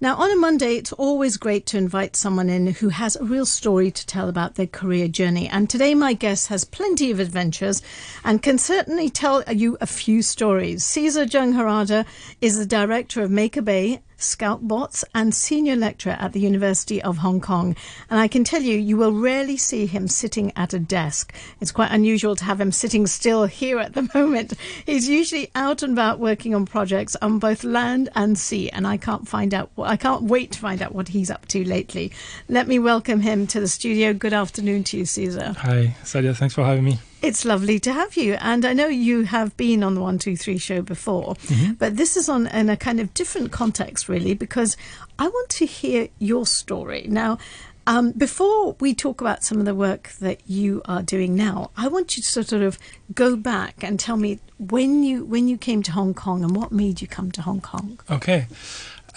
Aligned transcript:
Now, 0.00 0.14
on 0.14 0.30
a 0.30 0.36
Monday, 0.36 0.76
it's 0.76 0.92
always 0.92 1.36
great 1.36 1.66
to 1.66 1.76
invite 1.76 2.14
someone 2.14 2.48
in 2.48 2.68
who 2.68 2.90
has 2.90 3.16
a 3.16 3.24
real 3.24 3.44
story 3.44 3.90
to 3.90 4.06
tell 4.06 4.28
about 4.28 4.54
their 4.54 4.68
career 4.68 5.08
journey. 5.08 5.48
And 5.48 5.68
today, 5.68 5.92
my 5.96 6.12
guest 6.12 6.46
has 6.48 6.64
plenty 6.64 7.10
of 7.10 7.18
adventures 7.18 7.82
and 8.24 8.40
can 8.40 8.58
certainly 8.58 9.10
tell 9.10 9.42
you 9.52 9.76
a 9.80 9.88
few 9.88 10.22
stories. 10.22 10.84
Cesar 10.84 11.24
Jung 11.24 11.54
Harada 11.54 12.06
is 12.40 12.56
the 12.56 12.64
director 12.64 13.22
of 13.22 13.32
Maker 13.32 13.60
Bay 13.60 14.00
Scout 14.18 14.66
Bots, 14.66 15.04
and 15.14 15.32
senior 15.32 15.76
lecturer 15.76 16.16
at 16.18 16.32
the 16.32 16.40
University 16.40 17.00
of 17.00 17.18
Hong 17.18 17.40
Kong. 17.40 17.76
And 18.10 18.18
I 18.18 18.28
can 18.28 18.44
tell 18.44 18.60
you, 18.60 18.76
you 18.76 18.96
will 18.96 19.12
rarely 19.12 19.56
see 19.56 19.86
him 19.86 20.08
sitting 20.08 20.52
at 20.56 20.74
a 20.74 20.78
desk. 20.78 21.32
It's 21.60 21.72
quite 21.72 21.92
unusual 21.92 22.36
to 22.36 22.44
have 22.44 22.60
him 22.60 22.72
sitting 22.72 23.06
still 23.06 23.46
here 23.46 23.78
at 23.78 23.94
the 23.94 24.10
moment. 24.14 24.54
He's 24.84 25.08
usually 25.08 25.50
out 25.54 25.82
and 25.82 25.92
about 25.92 26.18
working 26.18 26.54
on 26.54 26.66
projects 26.66 27.16
on 27.22 27.38
both 27.38 27.62
land 27.64 28.08
and 28.14 28.36
sea, 28.36 28.68
and 28.70 28.86
I 28.86 28.96
can't 28.96 29.26
find 29.26 29.54
out. 29.54 29.70
I 29.78 29.96
can't 29.96 30.24
wait 30.24 30.52
to 30.52 30.58
find 30.58 30.82
out 30.82 30.94
what 30.94 31.08
he's 31.08 31.30
up 31.30 31.46
to 31.46 31.64
lately. 31.64 32.12
Let 32.48 32.66
me 32.66 32.78
welcome 32.78 33.20
him 33.20 33.46
to 33.48 33.60
the 33.60 33.68
studio. 33.68 34.12
Good 34.12 34.32
afternoon 34.32 34.84
to 34.84 34.98
you, 34.98 35.06
Cesar. 35.06 35.54
Hi, 35.58 35.94
Sadia. 36.02 36.36
Thanks 36.36 36.54
for 36.54 36.64
having 36.64 36.84
me. 36.84 36.98
It's 37.20 37.44
lovely 37.44 37.78
to 37.80 37.92
have 37.92 38.16
you. 38.16 38.34
And 38.34 38.64
I 38.64 38.72
know 38.72 38.86
you 38.86 39.22
have 39.22 39.56
been 39.56 39.82
on 39.82 39.94
the 39.94 40.00
123 40.00 40.58
show 40.58 40.82
before, 40.82 41.34
mm-hmm. 41.34 41.72
but 41.74 41.96
this 41.96 42.16
is 42.16 42.28
on 42.28 42.46
in 42.46 42.68
a 42.68 42.76
kind 42.76 43.00
of 43.00 43.12
different 43.14 43.50
context, 43.50 44.08
really, 44.08 44.34
because 44.34 44.76
I 45.18 45.28
want 45.28 45.48
to 45.50 45.66
hear 45.66 46.08
your 46.18 46.46
story. 46.46 47.06
Now, 47.08 47.38
um, 47.86 48.12
before 48.12 48.76
we 48.80 48.94
talk 48.94 49.20
about 49.20 49.42
some 49.42 49.58
of 49.58 49.64
the 49.64 49.74
work 49.74 50.10
that 50.20 50.40
you 50.46 50.82
are 50.84 51.02
doing 51.02 51.34
now, 51.34 51.70
I 51.76 51.88
want 51.88 52.16
you 52.16 52.22
to 52.22 52.44
sort 52.44 52.62
of 52.62 52.78
go 53.14 53.34
back 53.34 53.82
and 53.82 53.98
tell 53.98 54.18
me 54.18 54.40
when 54.58 55.02
you 55.02 55.24
when 55.24 55.48
you 55.48 55.56
came 55.56 55.82
to 55.84 55.92
Hong 55.92 56.12
Kong 56.14 56.44
and 56.44 56.54
what 56.54 56.70
made 56.70 57.00
you 57.00 57.08
come 57.08 57.30
to 57.32 57.42
Hong 57.42 57.62
Kong. 57.62 57.98
Okay. 58.10 58.46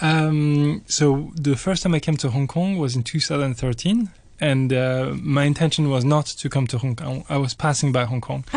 Um, 0.00 0.82
so 0.86 1.32
the 1.36 1.54
first 1.54 1.82
time 1.82 1.94
I 1.94 2.00
came 2.00 2.16
to 2.16 2.30
Hong 2.30 2.48
Kong 2.48 2.78
was 2.78 2.96
in 2.96 3.02
2013 3.02 4.10
and 4.42 4.72
uh, 4.72 5.14
my 5.22 5.44
intention 5.44 5.88
was 5.88 6.04
not 6.04 6.26
to 6.26 6.48
come 6.48 6.66
to 6.66 6.76
Hong 6.76 6.96
Kong. 6.96 7.24
I 7.28 7.36
was 7.36 7.54
passing 7.54 7.92
by 7.92 8.04
Hong 8.04 8.20
Kong. 8.20 8.44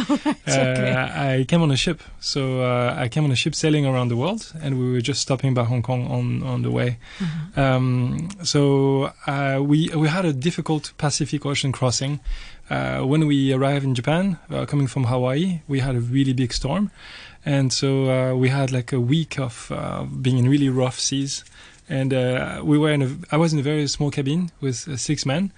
Oh, 0.48 0.52
okay. 0.52 0.92
uh, 0.92 1.40
I 1.40 1.46
came 1.48 1.64
on 1.64 1.72
a 1.72 1.76
ship, 1.76 2.04
so 2.20 2.62
uh, 2.62 2.94
I 2.96 3.08
came 3.10 3.24
on 3.24 3.32
a 3.32 3.36
ship 3.36 3.56
sailing 3.56 3.86
around 3.86 4.10
the 4.10 4.16
world, 4.16 4.54
and 4.62 4.78
we 4.80 4.92
were 4.92 5.02
just 5.02 5.22
stopping 5.22 5.56
by 5.56 5.64
Hong 5.64 5.82
Kong 5.82 6.06
on 6.08 6.44
on 6.44 6.62
the 6.62 6.70
way. 6.70 6.98
Mm-hmm. 7.18 7.60
Um, 7.60 8.30
so 8.44 9.12
uh, 9.26 9.60
we 9.62 9.90
we 9.90 10.08
had 10.08 10.24
a 10.24 10.34
difficult 10.34 10.94
Pacific 10.98 11.46
Ocean 11.46 11.72
crossing. 11.72 12.20
Uh, 12.70 13.02
when 13.02 13.26
we 13.26 13.54
arrived 13.54 13.86
in 13.86 13.96
Japan, 13.96 14.38
uh, 14.52 14.66
coming 14.66 14.88
from 14.88 15.06
Hawaii, 15.06 15.62
we 15.68 15.80
had 15.80 15.96
a 15.96 16.00
really 16.00 16.34
big 16.34 16.54
storm, 16.54 16.92
and 17.44 17.74
so 17.74 18.36
we 18.36 18.50
had 18.50 18.72
like 18.72 18.94
a 18.94 19.00
week 19.00 19.40
of 19.40 19.72
being 20.22 20.38
in 20.38 20.48
really 20.48 20.70
rough 20.70 21.00
seas 21.00 21.44
and 21.90 22.14
uh, 22.14 22.62
we 22.64 22.78
were 22.78 22.92
in 22.92 23.02
a. 23.02 23.18
I 23.32 23.38
was 23.38 23.54
in 23.54 23.60
a 23.60 23.62
very 23.62 23.88
small 23.88 24.12
cabin 24.12 24.52
with 24.60 24.88
uh, 24.88 24.98
six 24.98 25.26
men, 25.26 25.52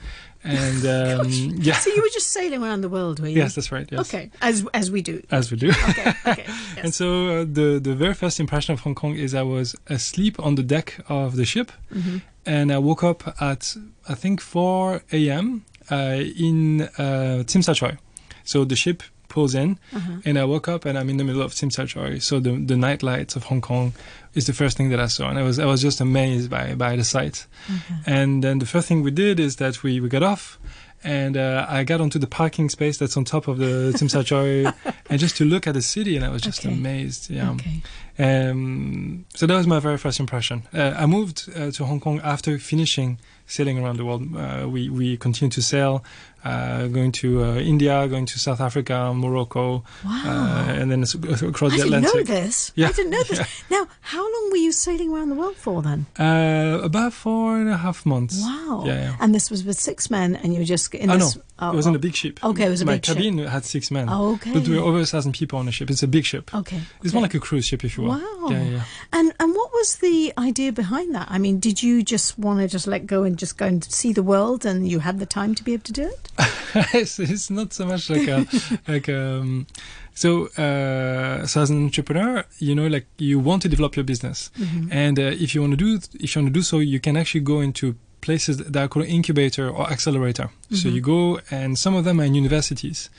and 0.44 0.86
um, 1.22 1.30
yeah. 1.58 1.76
So 1.76 1.90
you 1.94 2.02
were 2.02 2.10
just 2.14 2.32
sailing 2.32 2.64
around 2.64 2.82
the 2.82 2.90
world, 2.90 3.20
were 3.20 3.28
you? 3.28 3.38
Yes, 3.38 3.56
that's 3.56 3.72
right. 3.72 3.88
Yes. 3.90 4.02
Okay, 4.02 4.32
as 4.42 4.66
as 4.74 4.92
we 4.92 5.02
do. 5.02 5.22
As 5.32 5.52
we 5.52 5.58
do. 5.58 5.70
okay. 5.70 6.14
Okay. 6.26 6.46
Yes. 6.76 6.84
And 6.84 6.94
so 6.94 7.28
uh, 7.28 7.46
the 7.46 7.80
the 7.82 7.96
very 7.96 8.14
first 8.14 8.40
impression 8.40 8.74
of 8.74 8.82
Hong 8.82 8.94
Kong 8.94 9.16
is 9.16 9.34
I 9.34 9.42
was 9.42 9.76
asleep 9.88 10.40
on 10.40 10.56
the 10.56 10.64
deck 10.64 11.00
of 11.10 11.36
the 11.36 11.46
ship, 11.46 11.72
mm-hmm. 11.94 12.18
and 12.46 12.72
I 12.72 12.78
woke 12.78 13.04
up 13.04 13.42
at 13.42 13.76
I 14.08 14.14
think 14.14 14.42
4 14.42 15.02
a.m. 15.12 15.66
Uh, 15.90 16.22
in 16.38 16.82
uh, 16.82 17.44
Tsim 17.46 17.64
Sha 17.64 17.74
Tsui. 17.74 17.98
So 18.44 18.64
the 18.64 18.76
ship 18.76 19.02
pulls 19.28 19.56
in, 19.56 19.80
uh-huh. 19.94 20.22
and 20.26 20.38
I 20.38 20.46
woke 20.46 20.68
up 20.68 20.86
and 20.86 20.98
I'm 20.98 21.10
in 21.10 21.18
the 21.18 21.24
middle 21.24 21.42
of 21.42 21.54
Tsim 21.54 21.74
Sha 21.74 21.84
Tsui. 21.84 22.22
So 22.22 22.40
the 22.40 22.52
the 22.52 22.78
night 22.78 23.04
lights 23.04 23.36
of 23.36 23.44
Hong 23.46 23.62
Kong 23.62 23.94
is 24.34 24.46
the 24.46 24.54
first 24.54 24.78
thing 24.78 24.90
that 24.90 25.00
I 25.00 25.08
saw, 25.08 25.30
and 25.30 25.40
I 25.40 25.44
was 25.44 25.60
I 25.60 25.66
was 25.66 25.82
just 25.82 26.02
amazed 26.02 26.50
by 26.50 26.76
by 26.76 26.96
the 26.96 27.04
sight. 27.04 27.48
Okay. 27.70 28.02
And 28.06 28.44
then 28.44 28.60
the 28.60 28.66
first 28.66 28.88
thing 28.88 29.04
we 29.04 29.12
did 29.12 29.40
is 29.40 29.58
that 29.58 29.84
we 29.84 30.00
we 30.00 30.10
got 30.10 30.24
off, 30.24 30.60
and 31.04 31.38
uh, 31.38 31.66
I 31.70 31.84
got 31.84 32.02
onto 32.02 32.20
the 32.20 32.28
parking 32.28 32.70
space 32.70 32.98
that's 32.98 33.18
on 33.18 33.26
top 33.26 33.48
of 33.48 33.58
the 33.58 33.94
Tsim 33.96 34.10
Sha 34.10 34.22
Tsui, 34.22 34.74
and 35.10 35.20
just 35.20 35.38
to 35.38 35.46
look 35.46 35.68
at 35.68 35.74
the 35.74 35.82
city, 35.82 36.16
and 36.16 36.26
I 36.26 36.30
was 36.30 36.42
just 36.42 36.66
okay. 36.66 36.74
amazed. 36.74 37.30
Yeah. 37.30 37.52
Okay. 37.52 37.82
Um, 38.20 39.26
so 39.36 39.46
that 39.46 39.56
was 39.56 39.68
my 39.68 39.80
very 39.80 39.98
first 39.98 40.20
impression. 40.20 40.68
Uh, 40.74 40.94
I 40.98 41.06
moved 41.06 41.50
uh, 41.56 41.72
to 41.72 41.86
Hong 41.86 42.00
Kong 42.00 42.20
after 42.24 42.58
finishing 42.58 43.20
sailing 43.48 43.80
around 43.80 43.98
the 43.98 44.06
world. 44.06 44.24
Uh, 44.36 44.68
we 44.70 44.90
we 44.90 45.18
continued 45.18 45.54
to 45.54 45.62
sail 45.62 46.04
uh, 46.48 46.88
going 46.88 47.12
to 47.12 47.44
uh, 47.44 47.56
India, 47.56 48.08
going 48.08 48.26
to 48.26 48.40
South 48.40 48.62
Africa, 48.62 49.14
Morocco, 49.14 49.84
wow. 50.06 50.24
uh, 50.26 50.72
and 50.72 50.92
then 50.92 51.04
across 51.04 51.74
I 51.74 51.78
the 51.78 51.84
Atlantic. 51.84 52.10
I 52.10 52.14
didn't 52.14 52.14
know 52.14 52.24
this. 52.24 52.72
Yeah. 52.76 52.88
I 52.88 52.92
didn't 52.92 53.12
know 53.12 53.24
this. 53.24 53.38
Yeah. 53.38 53.46
Now, 53.70 53.88
how 54.02 54.24
long 54.24 54.50
were 54.52 54.58
you 54.58 54.72
sailing 54.72 55.14
around 55.14 55.30
the 55.30 55.36
world 55.36 55.56
for 55.58 55.82
then? 55.82 56.06
Uh, 56.18 56.80
about 56.82 57.14
four 57.14 57.58
and 57.58 57.70
a 57.70 57.78
half 57.78 58.06
months. 58.06 58.42
Wow. 58.42 58.84
Yeah, 58.86 58.94
yeah. 58.94 59.16
And 59.20 59.36
this 59.36 59.52
was 59.52 59.64
with 59.64 59.78
six 59.78 60.10
men, 60.10 60.36
and 60.36 60.54
you 60.54 60.60
were 60.60 60.66
just 60.66 60.94
in 60.96 61.12
oh, 61.12 61.18
this. 61.18 61.36
No. 61.36 61.42
Oh, 61.60 61.72
it 61.72 61.76
was 61.76 61.86
oh. 61.86 61.90
in 61.90 61.96
a 61.96 62.00
big 62.00 62.16
ship. 62.16 62.44
Okay, 62.44 62.66
it 62.66 62.70
was 62.70 62.82
a 62.82 62.86
My 62.86 62.94
big 62.94 63.04
cabin 63.04 63.38
ship. 63.38 63.48
had 63.48 63.66
six 63.66 63.92
men. 63.92 64.08
Oh, 64.10 64.36
okay. 64.36 64.54
But 64.54 64.66
there 64.66 64.80
were 64.80 64.88
over 64.88 65.00
a 65.00 65.06
thousand 65.06 65.34
people 65.34 65.60
on 65.60 65.66
the 65.66 65.72
ship. 65.72 65.90
It's 65.90 66.04
a 66.04 66.08
big 66.08 66.26
ship. 66.26 66.54
Okay. 66.54 66.78
It's 66.78 67.08
okay. 67.08 67.14
more 67.14 67.22
like 67.22 67.34
a 67.34 67.40
cruise 67.40 67.66
ship, 67.66 67.84
if 67.84 67.98
you 67.98 68.04
will. 68.04 68.12
Wow. 68.12 68.48
Yeah, 68.50 68.64
yeah. 68.64 68.84
And 69.12 69.34
and 69.40 69.54
what 69.54 69.72
was 69.74 69.98
the 69.98 70.34
idea 70.38 70.72
behind 70.72 71.14
that? 71.16 71.28
I 71.30 71.38
mean, 71.38 71.60
did 71.60 71.84
you 71.84 72.04
just 72.04 72.40
want 72.40 72.62
to 72.62 72.68
just 72.68 72.88
let 72.88 73.06
go 73.06 73.24
and 73.24 73.37
just 73.38 73.58
go 73.58 73.66
and 73.66 73.84
see 73.84 74.14
the 74.14 74.24
world, 74.24 74.66
and 74.66 74.88
you 74.88 75.00
had 75.00 75.20
the 75.20 75.26
time 75.26 75.56
to 75.56 75.64
be 75.64 75.74
able 75.74 75.84
to 75.84 75.94
do 75.94 76.04
it? 76.04 76.32
it's, 76.94 77.20
it's 77.20 77.50
not 77.50 77.74
so 77.74 77.86
much 77.86 78.10
like 78.10 78.28
a 78.28 78.46
like 78.88 79.10
um, 79.10 79.68
so 80.14 80.48
uh, 80.58 81.46
so 81.46 81.62
as 81.62 81.70
an 81.70 81.86
entrepreneur 81.86 82.44
you 82.60 82.74
know 82.76 82.88
like 82.88 83.06
you 83.18 83.40
want 83.40 83.62
to 83.62 83.70
develop 83.70 83.96
your 83.96 84.04
business 84.04 84.50
mm-hmm. 84.58 84.92
and 84.92 85.20
uh, 85.20 85.24
if 85.24 85.54
you 85.54 85.62
want 85.62 85.72
to 85.72 85.78
do 85.78 86.00
if 86.20 86.36
you 86.36 86.42
want 86.42 86.54
to 86.54 86.60
do 86.60 86.62
so 86.62 86.80
you 86.80 87.00
can 87.00 87.16
actually 87.16 87.42
go 87.42 87.62
into 87.62 87.96
places 88.22 88.58
that 88.58 88.76
are 88.76 88.88
called 88.88 89.06
incubator 89.06 89.70
or 89.70 89.90
accelerator 89.90 90.44
mm-hmm. 90.44 90.76
so 90.76 90.90
you 90.90 91.02
go 91.02 91.40
and 91.52 91.78
some 91.78 91.96
of 91.96 92.04
them 92.04 92.20
are 92.20 92.24
in 92.24 92.34
universities 92.34 93.10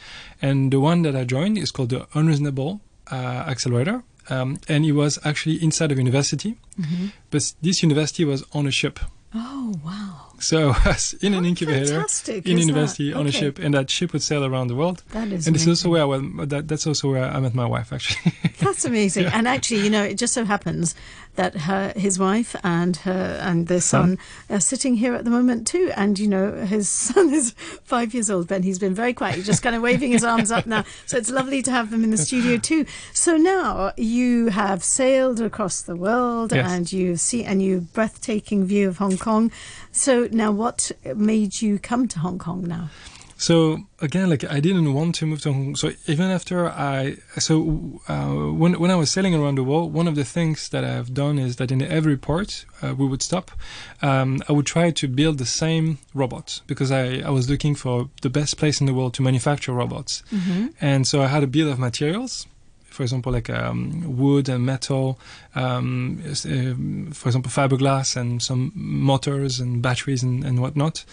and 0.43 0.73
the 0.73 0.81
one 0.81 1.03
that 1.03 1.15
i 1.15 1.25
joined 1.25 1.57
is 1.57 1.71
called 1.71 1.91
the 1.91 2.07
unreasonable 2.15 2.81
uh, 3.11 3.45
accelerator 3.47 4.03
um, 4.31 4.59
and 4.69 4.84
it 4.84 4.93
was 4.93 5.19
actually 5.25 5.62
inside 5.62 5.91
of 5.93 5.99
university 5.99 6.57
mm-hmm. 6.78 7.07
but 7.31 7.55
this 7.62 7.83
university 7.83 8.25
was 8.25 8.45
on 8.53 8.67
a 8.67 8.71
ship 8.71 8.99
oh 9.34 9.75
wow 9.84 10.25
so 10.41 10.75
in 11.21 11.34
an 11.34 11.44
oh, 11.44 11.49
incubator 11.49 12.04
in 12.28 12.59
university 12.59 13.10
okay. 13.10 13.19
on 13.19 13.26
a 13.26 13.32
ship, 13.32 13.59
and 13.59 13.75
that 13.75 13.91
ship 13.91 14.12
would 14.12 14.22
sail 14.22 14.44
around 14.44 14.69
the 14.69 14.75
world. 14.75 15.03
That 15.10 15.28
is, 15.28 15.47
and 15.47 15.54
this 15.54 15.62
is 15.62 15.69
also 15.69 15.91
where 15.91 16.03
I 16.03 16.04
went, 16.04 16.49
that, 16.50 16.69
that's 16.69 16.87
also 16.87 17.10
where 17.10 17.25
I 17.25 17.41
met 17.41 17.54
my 17.54 17.66
wife, 17.66 17.93
actually. 17.93 18.32
that's 18.59 18.84
amazing. 18.84 19.25
Yeah. 19.25 19.31
And 19.34 19.48
actually, 19.48 19.82
you 19.82 19.91
know, 19.91 20.03
it 20.03 20.15
just 20.15 20.34
so 20.34 20.44
happens 20.44 20.94
that 21.38 21.54
her, 21.54 21.93
his 21.97 22.19
wife, 22.19 22.56
and 22.65 22.97
her 22.98 23.38
and 23.41 23.69
their 23.69 23.81
son 23.81 24.19
are 24.50 24.60
sitting 24.60 24.97
here 24.97 25.15
at 25.15 25.25
the 25.25 25.31
moment 25.31 25.66
too. 25.66 25.93
And 25.97 26.19
you 26.19 26.27
know, 26.27 26.53
his 26.65 26.88
son 27.09 27.32
is 27.32 27.53
five 27.84 28.12
years 28.12 28.28
old, 28.28 28.48
Ben. 28.48 28.65
He's 28.65 28.78
been 28.78 28.94
very 28.94 29.15
quiet. 29.15 29.37
He's 29.37 29.47
just 29.47 29.62
kind 29.62 29.77
of 29.77 29.82
waving 29.82 30.10
his 30.12 30.25
arms 30.25 30.50
up 30.50 30.66
now. 30.66 30.84
So 31.06 31.16
it's 31.16 31.31
lovely 31.31 31.62
to 31.62 31.71
have 31.71 31.91
them 31.91 32.03
in 32.04 32.10
the 32.10 32.16
studio 32.16 32.59
too. 32.59 32.87
So 33.12 33.37
now 33.37 33.93
you 33.97 34.48
have 34.48 34.82
sailed 34.82 35.41
across 35.41 35.81
the 35.81 35.97
world, 35.97 36.53
yes. 36.53 36.71
and 36.71 36.93
you 36.93 37.16
see, 37.16 37.44
and 37.44 37.62
you 37.62 37.82
breathtaking 37.93 38.65
view 38.65 38.88
of 38.88 38.98
Hong 38.98 39.16
Kong. 39.16 39.53
So 39.98 40.28
now, 40.31 40.53
what 40.53 40.92
made 41.16 41.60
you 41.60 41.81
come 41.81 42.06
to 42.06 42.20
Hong 42.20 42.38
Kong 42.38 42.62
now? 42.62 42.88
So 43.36 43.78
again, 44.00 44.31
like 44.31 44.44
I 44.44 44.60
didn't 44.60 44.94
want 44.94 45.16
to 45.16 45.26
move 45.26 45.41
to 45.42 45.53
Hong 45.53 45.64
Kong. 45.64 45.76
So 45.76 45.92
even 46.06 46.26
after 46.31 46.69
I, 46.69 47.16
so 47.38 48.00
uh, 48.09 48.53
when 48.53 48.78
when 48.78 48.92
I 48.92 48.94
was 48.94 49.10
sailing 49.10 49.34
around 49.34 49.56
the 49.56 49.64
world, 49.64 49.92
one 49.92 50.06
of 50.06 50.14
the 50.14 50.25
things 50.25 50.69
that 50.69 50.84
I've 50.84 51.14
done 51.14 51.36
is 51.38 51.56
that 51.56 51.72
in 51.72 51.82
every 51.82 52.16
port 52.16 52.64
uh, 52.81 52.94
we 52.97 53.06
would 53.06 53.22
stop, 53.22 53.50
um, 54.00 54.41
I 54.48 54.53
would 54.53 54.66
try 54.66 54.92
to 54.92 55.09
build 55.09 55.38
the 55.38 55.47
same 55.47 55.98
robot 56.15 56.60
because 56.69 56.92
I 56.92 57.19
I 57.19 57.30
was 57.30 57.50
looking 57.50 57.75
for 57.75 58.09
the 58.22 58.30
best 58.30 58.56
place 58.56 58.80
in 58.80 58.86
the 58.86 58.94
world 58.94 59.15
to 59.15 59.22
manufacture 59.22 59.72
robots, 59.72 60.22
mm-hmm. 60.32 60.69
and 60.80 61.06
so 61.06 61.22
I 61.22 61.26
had 61.26 61.42
a 61.42 61.48
bill 61.48 61.70
of 61.72 61.78
materials 61.78 62.47
for 62.98 63.04
example, 63.04 63.31
like 63.31 63.48
um, 63.48 64.16
wood 64.19 64.48
and 64.48 64.66
metal, 64.66 65.20
um, 65.54 66.20
uh, 66.26 66.34
for 67.14 67.28
example, 67.28 67.48
fiberglass 67.48 68.16
and 68.16 68.42
some 68.42 68.72
motors 68.75 69.60
and 69.60 69.80
batteries 69.80 70.24
and, 70.24 70.42
and, 70.42 70.60
whatnot. 70.60 71.04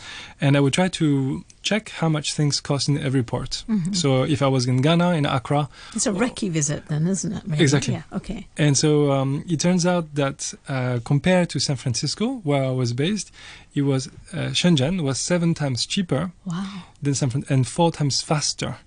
And 0.41 0.57
I 0.57 0.61
would 0.61 0.73
try 0.73 0.87
to 0.87 1.45
check 1.61 1.89
how 1.89 2.09
much 2.09 2.33
things 2.33 2.59
cost 2.59 2.89
in 2.89 2.97
every 2.97 3.21
port. 3.21 3.63
Mm-hmm. 3.69 3.93
So 3.93 4.23
if 4.23 4.41
I 4.41 4.47
was 4.47 4.65
in 4.65 4.81
Ghana, 4.81 5.11
in 5.11 5.27
Accra. 5.27 5.69
It's 5.93 6.07
a 6.07 6.11
recce 6.11 6.49
visit 6.49 6.87
then, 6.87 7.05
isn't 7.05 7.31
it? 7.31 7.43
Really? 7.45 7.61
Exactly. 7.61 7.93
Yeah, 7.93 8.01
okay. 8.13 8.47
And 8.57 8.75
so 8.75 9.11
um, 9.11 9.45
it 9.47 9.59
turns 9.59 9.85
out 9.85 10.15
that 10.15 10.55
uh, 10.67 11.01
compared 11.05 11.51
to 11.51 11.59
San 11.59 11.75
Francisco, 11.75 12.38
where 12.43 12.63
I 12.63 12.71
was 12.71 12.93
based, 12.93 13.31
it 13.75 13.83
was 13.83 14.07
uh, 14.33 14.49
Shenzhen 14.59 15.03
was 15.03 15.19
seven 15.19 15.53
times 15.53 15.85
cheaper 15.85 16.31
wow. 16.45 16.85
than 16.99 17.13
San 17.13 17.29
Francisco 17.29 17.53
and 17.53 17.67
four 17.67 17.91
times 17.91 18.23
faster 18.23 18.77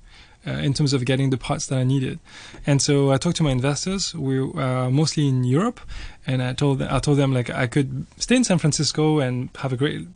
uh, 0.48 0.66
in 0.66 0.72
terms 0.72 0.92
of 0.92 1.04
getting 1.04 1.30
the 1.30 1.36
parts 1.48 1.66
that 1.66 1.78
I 1.78 1.84
needed. 1.84 2.18
And 2.66 2.80
so 2.80 3.12
I 3.14 3.18
talked 3.18 3.36
to 3.36 3.42
my 3.42 3.50
investors. 3.52 4.14
We 4.14 4.40
were 4.40 4.60
uh, 4.62 4.90
mostly 4.90 5.24
in 5.28 5.44
Europe, 5.44 5.80
and 6.26 6.42
I 6.42 6.52
told 6.54 6.78
them, 6.78 6.88
I 6.90 6.98
told 7.00 7.18
them 7.18 7.32
like 7.34 7.50
I 7.50 7.66
could 7.66 8.06
stay 8.16 8.36
in 8.36 8.44
San 8.44 8.58
Francisco 8.58 9.20
and 9.20 9.48
have 9.62 9.72
a 9.72 9.76
great 9.76 10.06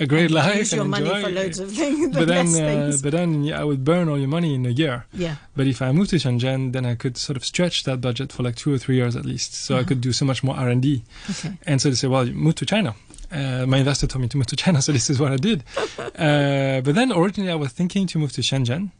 a 0.00 0.06
great 0.06 0.24
And 0.30 0.34
life 0.34 0.56
use 0.56 0.72
your 0.72 0.82
and 0.82 0.90
money 0.90 1.06
enjoy. 1.06 1.22
for 1.22 1.30
loads 1.30 1.58
of 1.60 1.70
things. 1.70 2.14
but 2.18 2.26
then, 2.26 2.46
uh, 2.56 2.92
but 3.02 3.12
then 3.12 3.44
yeah, 3.44 3.60
I 3.60 3.64
would 3.64 3.84
burn 3.84 4.08
all 4.08 4.18
your 4.18 4.28
money 4.28 4.54
in 4.54 4.64
a 4.66 4.70
year. 4.70 5.04
yeah. 5.12 5.36
But 5.54 5.66
if 5.66 5.82
I 5.82 5.92
moved 5.92 6.10
to 6.10 6.16
Shenzhen, 6.16 6.72
then 6.72 6.86
I 6.86 6.94
could 6.94 7.16
sort 7.18 7.36
of 7.36 7.44
stretch 7.44 7.84
that 7.84 8.00
budget 8.00 8.32
for 8.32 8.42
like 8.42 8.56
two 8.56 8.72
or 8.72 8.78
three 8.78 8.96
years 8.96 9.14
at 9.16 9.24
least. 9.26 9.54
So 9.54 9.74
I 9.74 9.78
Uh-huh. 9.78 9.88
could 9.88 10.00
do 10.00 10.12
so 10.12 10.24
much 10.24 10.42
more 10.42 10.56
R 10.56 10.70
and 10.70 10.82
D. 10.82 11.04
Okay. 11.30 11.52
And 11.66 11.80
so 11.80 11.88
they 11.90 11.94
say, 11.96 12.08
well, 12.08 12.26
you 12.26 12.34
move 12.34 12.54
to 12.56 12.66
China. 12.66 12.94
Uh, 13.30 13.64
my 13.66 13.78
investor 13.78 14.06
told 14.06 14.22
me 14.22 14.28
to 14.28 14.36
move 14.38 14.46
to 14.46 14.56
China, 14.56 14.80
so 14.86 14.92
this 14.92 15.08
is 15.10 15.20
what 15.20 15.30
I 15.30 15.36
did. 15.36 15.62
uh, 16.18 16.80
but 16.80 16.94
then 16.94 17.12
originally 17.12 17.52
I 17.52 17.54
was 17.56 17.70
thinking 17.72 18.06
to 18.08 18.18
move 18.18 18.32
to 18.32 18.40
Shenzhen 18.40 18.90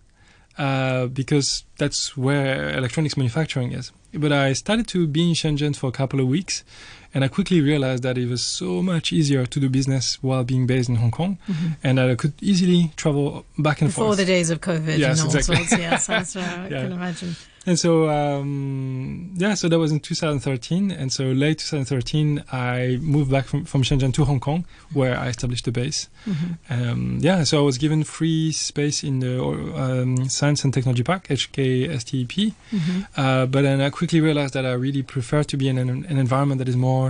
uh, 0.59 1.07
because 1.07 1.65
that's 1.79 2.17
where 2.17 2.71
electronics 2.77 3.17
manufacturing 3.17 3.73
is. 3.73 3.93
But 4.15 4.33
I 4.33 4.53
started 4.53 4.87
to 4.89 5.07
be 5.07 5.31
in 5.31 5.35
Shenzhen 5.35 5.75
for 5.75 5.89
a 5.89 5.93
couple 5.93 6.21
of 6.21 6.27
weeks, 6.27 6.65
and 7.15 7.25
I 7.25 7.29
quickly 7.29 7.61
realized 7.61 8.03
that 8.05 8.17
it 8.19 8.29
was 8.29 8.43
so 8.43 8.83
much 8.83 9.13
easier 9.13 9.45
to 9.47 9.61
do 9.61 9.69
business 9.69 10.19
while 10.23 10.45
being 10.45 10.67
based 10.67 10.89
in 10.89 10.97
Hong 10.97 11.11
Kong, 11.11 11.39
Mhm. 11.49 11.77
and 11.83 11.99
that 11.99 12.11
I 12.11 12.15
could 12.15 12.33
easily 12.41 12.93
travel 12.97 13.45
back 13.59 13.81
and 13.83 13.89
Before 13.91 14.07
forth. 14.07 14.17
Before 14.19 14.25
the 14.25 14.25
days 14.33 14.51
of 14.51 14.61
COVID 14.61 14.99
Yes, 14.99 15.21
and 15.21 15.29
all 15.31 15.37
exactly. 15.37 15.67
sorts. 15.67 15.83
Yes, 15.83 16.07
that's 16.07 16.37
right. 16.37 16.59
I 16.59 16.69
Yeah. 16.71 16.83
can 16.83 16.93
imagine. 16.93 17.37
And 17.65 17.79
so, 17.79 18.11
um, 18.11 19.31
yeah, 19.37 19.55
so 19.55 19.69
that 19.69 19.79
was 19.79 19.93
in 19.93 20.01
2013. 20.01 20.91
And 20.91 21.13
so, 21.13 21.27
late 21.27 21.59
2013, 21.59 22.43
I 22.51 22.99
moved 23.01 23.31
back 23.31 23.45
from, 23.47 23.65
from 23.67 23.83
Shenzhen 23.85 24.13
to 24.15 24.25
Hong 24.25 24.41
Kong, 24.41 24.65
where 24.93 25.17
I 25.17 25.29
established 25.29 25.67
the 25.67 25.71
base. 25.71 26.09
Mhm. 26.29 26.59
Um, 26.71 27.19
yeah, 27.21 27.45
so 27.45 27.59
I 27.59 27.63
was 27.63 27.79
given 27.79 28.03
free 28.03 28.51
space 28.51 29.05
in 29.05 29.21
the 29.21 29.41
um, 29.45 30.29
Science 30.29 30.65
and 30.65 30.75
Technology 30.75 31.05
Park, 31.05 31.29
HKSTP. 31.31 32.55
Mhm. 32.73 33.07
Uh, 33.17 33.47
but 33.47 33.63
then 33.63 33.81
I 33.81 33.91
quickly 33.91 34.21
realized 34.21 34.55
that 34.55 34.67
I 34.67 34.73
really 34.73 35.03
prefer 35.03 35.43
to 35.45 35.57
be 35.57 35.69
in 35.69 35.79
an, 35.79 35.89
an 36.09 36.19
environment 36.19 36.59
that 36.59 36.69
is 36.69 36.77
more 36.77 37.02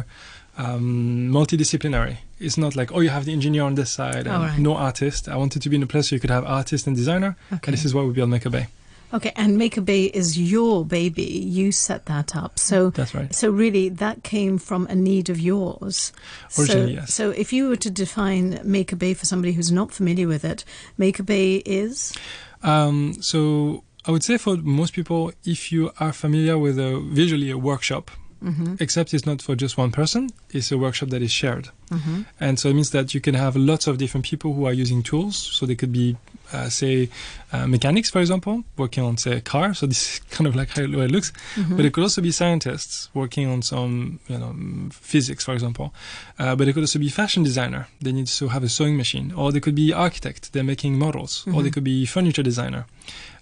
um, 0.57 1.29
multidisciplinary. 1.31 2.19
It's 2.39 2.59
not 2.59 2.77
like, 2.77 2.93
oh, 2.93 3.01
you 3.01 3.11
have 3.11 3.25
the 3.25 3.33
engineer 3.33 3.63
on 3.63 3.75
this 3.75 3.91
side 3.91 4.27
and 4.27 4.43
right. 4.43 4.59
no 4.59 4.75
artist. 4.75 5.29
I 5.29 5.37
wanted 5.37 5.63
to 5.63 5.69
be 5.71 5.77
in 5.77 5.83
a 5.83 5.87
place 5.87 6.11
where 6.11 6.17
you 6.17 6.21
could 6.21 6.31
have 6.31 6.45
artist 6.45 6.87
and 6.87 6.97
designer. 6.97 7.37
Okay. 7.53 7.61
And 7.69 7.73
this 7.73 7.85
is 7.85 7.95
why 7.95 8.03
we 8.03 8.13
built 8.13 8.29
Maker 8.29 8.51
Bay. 8.51 8.67
Okay, 9.15 9.33
and 9.37 9.59
Maker 9.59 9.83
Bay 9.83 10.05
is 10.05 10.39
your 10.39 10.87
baby. 10.87 11.23
You 11.23 11.71
set 11.71 12.07
that 12.07 12.35
up. 12.35 12.59
So 12.59 12.91
That's 12.91 13.15
right. 13.15 13.35
so 13.35 13.51
really 13.51 13.91
that 13.91 14.23
came 14.23 14.57
from 14.59 14.87
a 14.87 14.95
need 14.95 15.29
of 15.29 15.39
yours. 15.39 16.13
Originally, 16.59 16.95
so, 16.95 17.01
yes. 17.01 17.15
so 17.15 17.31
if 17.31 17.53
you 17.53 17.69
were 17.69 17.77
to 17.77 17.91
define 17.91 18.61
Maker 18.65 18.97
Bay 18.97 19.13
for 19.13 19.27
somebody 19.27 19.53
who's 19.53 19.71
not 19.71 19.93
familiar 19.93 20.27
with 20.27 20.45
it, 20.45 20.65
Maker 20.97 21.23
Bay 21.23 21.57
is 21.67 22.15
Um, 22.63 23.15
so 23.21 23.85
I 24.07 24.13
would 24.13 24.25
say 24.25 24.39
for 24.39 24.57
most 24.57 24.95
people, 24.95 25.33
if 25.45 25.71
you 25.73 25.91
are 26.01 26.13
familiar 26.13 26.57
with 26.57 26.79
a 26.79 26.99
visually 26.99 27.51
a 27.51 27.59
workshop, 27.59 28.11
Mhm. 28.43 28.81
except 28.81 29.15
it's 29.15 29.25
not 29.27 29.41
for 29.41 29.55
just 29.55 29.79
one 29.79 29.91
person, 29.91 30.31
it's 30.51 30.73
a 30.73 30.79
workshop 30.79 31.11
that 31.11 31.23
is 31.23 31.31
shared. 31.31 31.69
Mhm. 31.91 32.27
And 32.41 32.59
so 32.59 32.69
it 32.69 32.75
means 32.75 32.91
that 32.91 33.15
you 33.15 33.21
can 33.21 33.35
have 33.35 33.55
lots 33.57 33.87
of 33.87 33.99
different 33.99 34.27
people 34.27 34.55
who 34.55 34.67
are 34.67 34.73
using 34.73 35.03
tools. 35.03 35.37
So 35.37 35.67
they 35.67 35.77
could 35.77 35.93
be, 35.93 36.17
uh, 36.53 36.69
say, 36.69 37.09
uh, 37.53 37.67
mechanics, 37.67 38.11
for 38.11 38.21
example, 38.21 38.65
working 38.77 39.03
on, 39.05 39.17
say, 39.17 39.37
a 39.37 39.41
car. 39.41 39.75
So 39.75 39.87
this 39.87 40.03
is 40.15 40.21
kind 40.31 40.47
of 40.47 40.55
like 40.55 40.71
how 40.71 40.83
it 40.83 40.91
looks. 41.11 41.33
Mhm. 41.57 41.77
But 41.77 41.85
it 41.87 41.93
could 41.93 42.03
also 42.03 42.21
be 42.23 42.31
scientists 42.33 43.09
working 43.15 43.49
on 43.49 43.63
some, 43.63 44.21
you 44.29 44.39
know, 44.39 44.55
physics, 44.91 45.45
for 45.45 45.53
example. 45.55 45.93
Uh, 46.39 46.55
but 46.57 46.69
it 46.69 46.73
could 46.75 46.83
also 46.83 46.99
be 46.99 47.09
fashion 47.09 47.43
designer. 47.43 47.89
They 48.01 48.13
need 48.13 48.27
to 48.27 48.49
have 48.49 48.63
a 48.65 48.69
sewing 48.69 48.97
machine. 48.97 49.33
Or 49.37 49.53
they 49.53 49.61
could 49.61 49.75
be 49.75 49.93
architect. 49.93 50.53
They're 50.53 50.65
making 50.65 50.99
models. 50.99 51.45
Or 51.53 51.63
they 51.63 51.71
Mhm. 51.71 51.73
could 51.75 51.85
be 51.85 52.07
furniture 52.07 52.43
designer. 52.43 52.87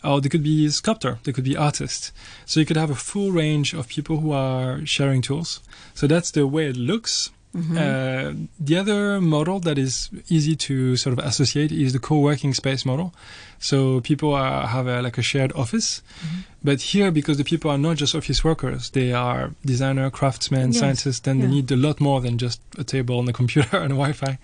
Or 0.02 0.20
they 0.20 0.28
could 0.28 0.42
be 0.42 0.68
sculptor. 0.70 1.18
They 1.24 1.32
could 1.32 1.44
be 1.44 1.56
artist. 1.56 2.12
So 2.46 2.60
you 2.60 2.66
could 2.66 2.76
have 2.78 2.90
a 2.90 2.94
full 2.94 3.30
range 3.32 3.74
of 3.74 3.86
people 3.88 4.20
who 4.20 4.32
are 4.32 4.84
sharing 4.86 5.20
tools. 5.22 5.60
So 5.94 6.06
that's 6.06 6.30
the 6.30 6.46
way 6.46 6.68
it 6.68 6.76
looks. 6.76 7.30
Mhm. 7.52 7.76
Uh, 7.76 8.46
the 8.60 8.76
other 8.76 9.20
model 9.20 9.58
that 9.60 9.76
is 9.76 10.08
easy 10.28 10.54
to 10.56 10.96
sort 10.96 11.18
of 11.18 11.24
associate 11.24 11.72
is 11.72 11.92
the 11.92 11.98
co-working 11.98 12.54
space 12.54 12.84
model. 12.86 13.12
So 13.58 14.00
people 14.02 14.32
are, 14.34 14.68
have 14.68 14.86
a, 14.86 15.02
like 15.02 15.18
a 15.18 15.22
shared 15.22 15.52
office, 15.54 16.00
Mhm. 16.22 16.44
but 16.62 16.80
here 16.80 17.10
because 17.10 17.38
the 17.38 17.44
people 17.44 17.68
are 17.70 17.76
not 17.78 17.96
just 17.96 18.14
office 18.14 18.44
workers, 18.44 18.90
they 18.90 19.12
are 19.12 19.50
designer, 19.66 20.10
craftsmen, 20.10 20.68
Yes. 20.70 20.78
scientists. 20.78 21.20
Then 21.20 21.40
they 21.40 21.48
need 21.48 21.70
a 21.72 21.76
lot 21.76 22.00
more 22.00 22.20
than 22.20 22.38
just 22.38 22.60
a 22.78 22.84
table 22.84 23.18
and 23.18 23.28
a 23.28 23.32
computer 23.32 23.76
and 23.84 23.92
a 23.92 23.96
Wi-Fi. 23.96 24.38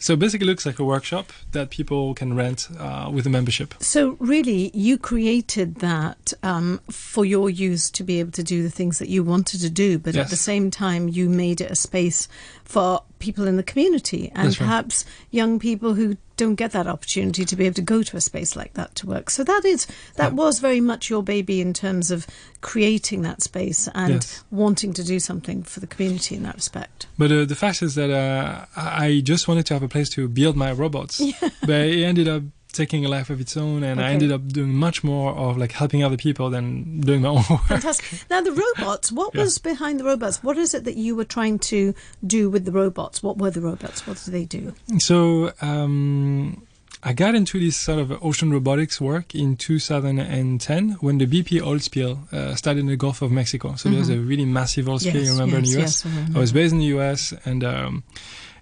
So 0.00 0.16
basically, 0.16 0.46
it 0.46 0.50
looks 0.50 0.64
like 0.64 0.78
a 0.78 0.84
workshop 0.84 1.30
that 1.52 1.68
people 1.70 2.14
can 2.14 2.34
rent 2.34 2.68
uh, 2.78 3.10
with 3.12 3.26
a 3.26 3.30
membership. 3.30 3.74
So 3.80 4.16
really, 4.18 4.70
you 4.74 4.96
created 4.96 5.76
that 5.76 6.32
um, 6.42 6.80
for 6.90 7.24
your 7.24 7.50
use 7.50 7.90
to 7.90 8.02
be 8.02 8.18
able 8.18 8.32
to 8.32 8.42
do 8.42 8.62
the 8.62 8.70
things 8.70 8.98
that 8.98 9.08
you 9.08 9.22
wanted 9.22 9.60
to 9.60 9.70
do, 9.70 9.98
but 9.98 10.16
at 10.16 10.30
the 10.30 10.36
same 10.36 10.70
time, 10.70 11.08
you 11.08 11.28
made 11.28 11.60
it 11.60 11.70
a 11.70 11.76
space 11.76 12.28
for 12.64 13.02
people 13.18 13.46
in 13.46 13.58
the 13.58 13.62
community 13.62 14.32
and 14.34 14.48
right. 14.48 14.56
perhaps 14.58 15.04
young 15.30 15.58
people 15.58 15.94
who 15.94 16.16
don't 16.42 16.58
get 16.62 16.72
that 16.72 16.86
opportunity 16.86 17.44
to 17.44 17.54
be 17.56 17.64
able 17.66 17.74
to 17.82 17.82
go 17.94 18.02
to 18.02 18.16
a 18.16 18.20
space 18.30 18.52
like 18.60 18.72
that 18.74 18.90
to 18.98 19.06
work. 19.06 19.30
So 19.30 19.44
that 19.44 19.62
is 19.64 19.86
that 20.20 20.30
Yeah. 20.32 20.42
was 20.44 20.54
very 20.68 20.80
much 20.80 21.10
your 21.12 21.22
baby 21.34 21.56
in 21.66 21.72
terms 21.72 22.10
of 22.10 22.26
creating 22.60 23.22
that 23.22 23.42
space 23.42 23.88
and 23.94 24.14
Yes. 24.14 24.44
wanting 24.50 24.92
to 24.94 25.02
do 25.04 25.18
something 25.20 25.62
for 25.72 25.80
the 25.80 25.86
community 25.86 26.34
in 26.36 26.42
that 26.44 26.54
respect. 26.54 27.06
But 27.18 27.30
uh, 27.32 27.44
the 27.44 27.54
fact 27.64 27.82
is 27.82 27.94
that 27.94 28.10
uh, 28.10 28.64
I 28.76 29.20
just 29.32 29.48
wanted 29.48 29.66
to 29.66 29.74
have 29.74 29.82
a 29.84 29.88
place 29.88 30.08
to 30.16 30.28
build 30.28 30.56
my 30.56 30.72
robots. 30.72 31.20
But 31.70 31.80
it 31.94 32.02
ended 32.04 32.28
up 32.28 32.42
taking 32.72 33.04
a 33.04 33.08
life 33.08 33.30
of 33.30 33.40
its 33.40 33.56
own, 33.56 33.82
and 33.82 34.00
I 34.00 34.10
ended 34.12 34.32
up 34.32 34.46
doing 34.48 34.74
much 34.74 35.02
more 35.04 35.32
of 35.32 35.56
like 35.58 35.72
helping 35.72 36.02
other 36.04 36.16
people 36.16 36.50
than 36.50 37.00
doing 37.00 37.22
my 37.22 37.28
own 37.28 37.44
work. 37.50 37.60
Fantastic. 37.68 38.24
Now, 38.30 38.40
the 38.40 38.52
robots, 38.52 39.10
what 39.12 39.34
Yeah. 39.34 39.42
was 39.42 39.58
behind 39.58 40.00
the 40.00 40.04
robots? 40.04 40.42
What 40.42 40.56
is 40.58 40.74
it 40.74 40.84
that 40.84 40.96
you 40.96 41.14
were 41.16 41.24
trying 41.24 41.58
to 41.70 41.94
do 42.26 42.48
with 42.50 42.64
the 42.64 42.72
robots? 42.72 43.22
What 43.22 43.38
were 43.38 43.50
the 43.50 43.60
robots? 43.60 44.06
What 44.06 44.22
did 44.24 44.32
they 44.34 44.44
do? 44.44 44.74
So 44.98 45.52
um, 45.62 46.62
I 47.02 47.12
got 47.12 47.34
into 47.34 47.58
this 47.58 47.76
sort 47.76 47.98
of 47.98 48.12
ocean 48.22 48.50
robotics 48.52 49.00
work 49.00 49.34
in 49.34 49.56
2010 49.56 50.90
when 51.00 51.18
the 51.18 51.26
BP 51.26 51.60
oil 51.62 51.78
spill 51.78 52.20
uh, 52.32 52.54
started 52.54 52.80
in 52.80 52.86
the 52.86 52.96
Gulf 52.96 53.22
of 53.22 53.30
Mexico. 53.32 53.74
So 53.76 53.88
there 53.88 53.98
was 53.98 54.10
a 54.10 54.18
really 54.18 54.44
massive 54.44 54.88
oil 54.88 54.98
spill. 54.98 55.22
you 55.22 55.32
remember 55.32 55.56
in 55.58 55.64
the 55.64 55.80
US? 55.82 56.04
yes, 56.04 56.06
I. 56.34 56.36
I 56.36 56.40
was 56.40 56.52
based 56.52 56.72
in 56.72 56.78
the 56.78 56.86
US, 56.98 57.32
and 57.44 57.64
um, 57.64 58.02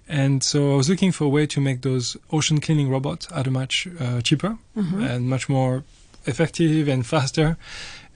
and 0.09 0.43
so 0.43 0.73
I 0.73 0.75
was 0.75 0.89
looking 0.89 1.11
for 1.13 1.25
a 1.25 1.29
way 1.29 1.45
to 1.47 1.61
make 1.61 1.81
those 1.81 2.17
ocean 2.31 2.59
cleaning 2.59 2.89
robots 2.89 3.27
at 3.33 3.45
a 3.47 3.51
much 3.51 3.87
uh, 3.99 4.21
cheaper 4.21 4.57
Mhm. 4.75 5.07
and 5.09 5.29
much 5.29 5.47
more 5.47 5.83
effective 6.25 6.87
and 6.89 7.05
faster. 7.13 7.55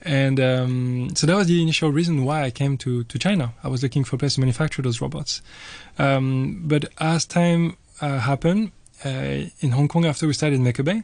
And 0.02 0.38
um, 0.38 1.08
so 1.14 1.26
that 1.26 1.36
was 1.36 1.46
the 1.46 1.62
initial 1.62 1.90
reason 1.90 2.24
why 2.26 2.42
I 2.42 2.50
came 2.50 2.76
to, 2.78 3.04
to 3.04 3.18
China. 3.18 3.54
I 3.62 3.68
was 3.68 3.82
looking 3.82 4.04
for 4.04 4.16
a 4.16 4.18
place 4.18 4.34
to 4.34 4.40
manufacture 4.40 4.82
those 4.82 5.00
robots. 5.00 5.40
Um, 5.98 6.62
but 6.66 6.84
as 6.98 7.24
time 7.24 7.76
uh, 8.02 8.18
happened 8.18 8.72
uh, 9.04 9.48
in 9.60 9.70
Hong 9.72 9.88
Kong 9.88 10.04
after 10.04 10.26
we 10.26 10.34
started 10.34 10.60
Maker 10.60 10.82
Bay, 10.82 11.02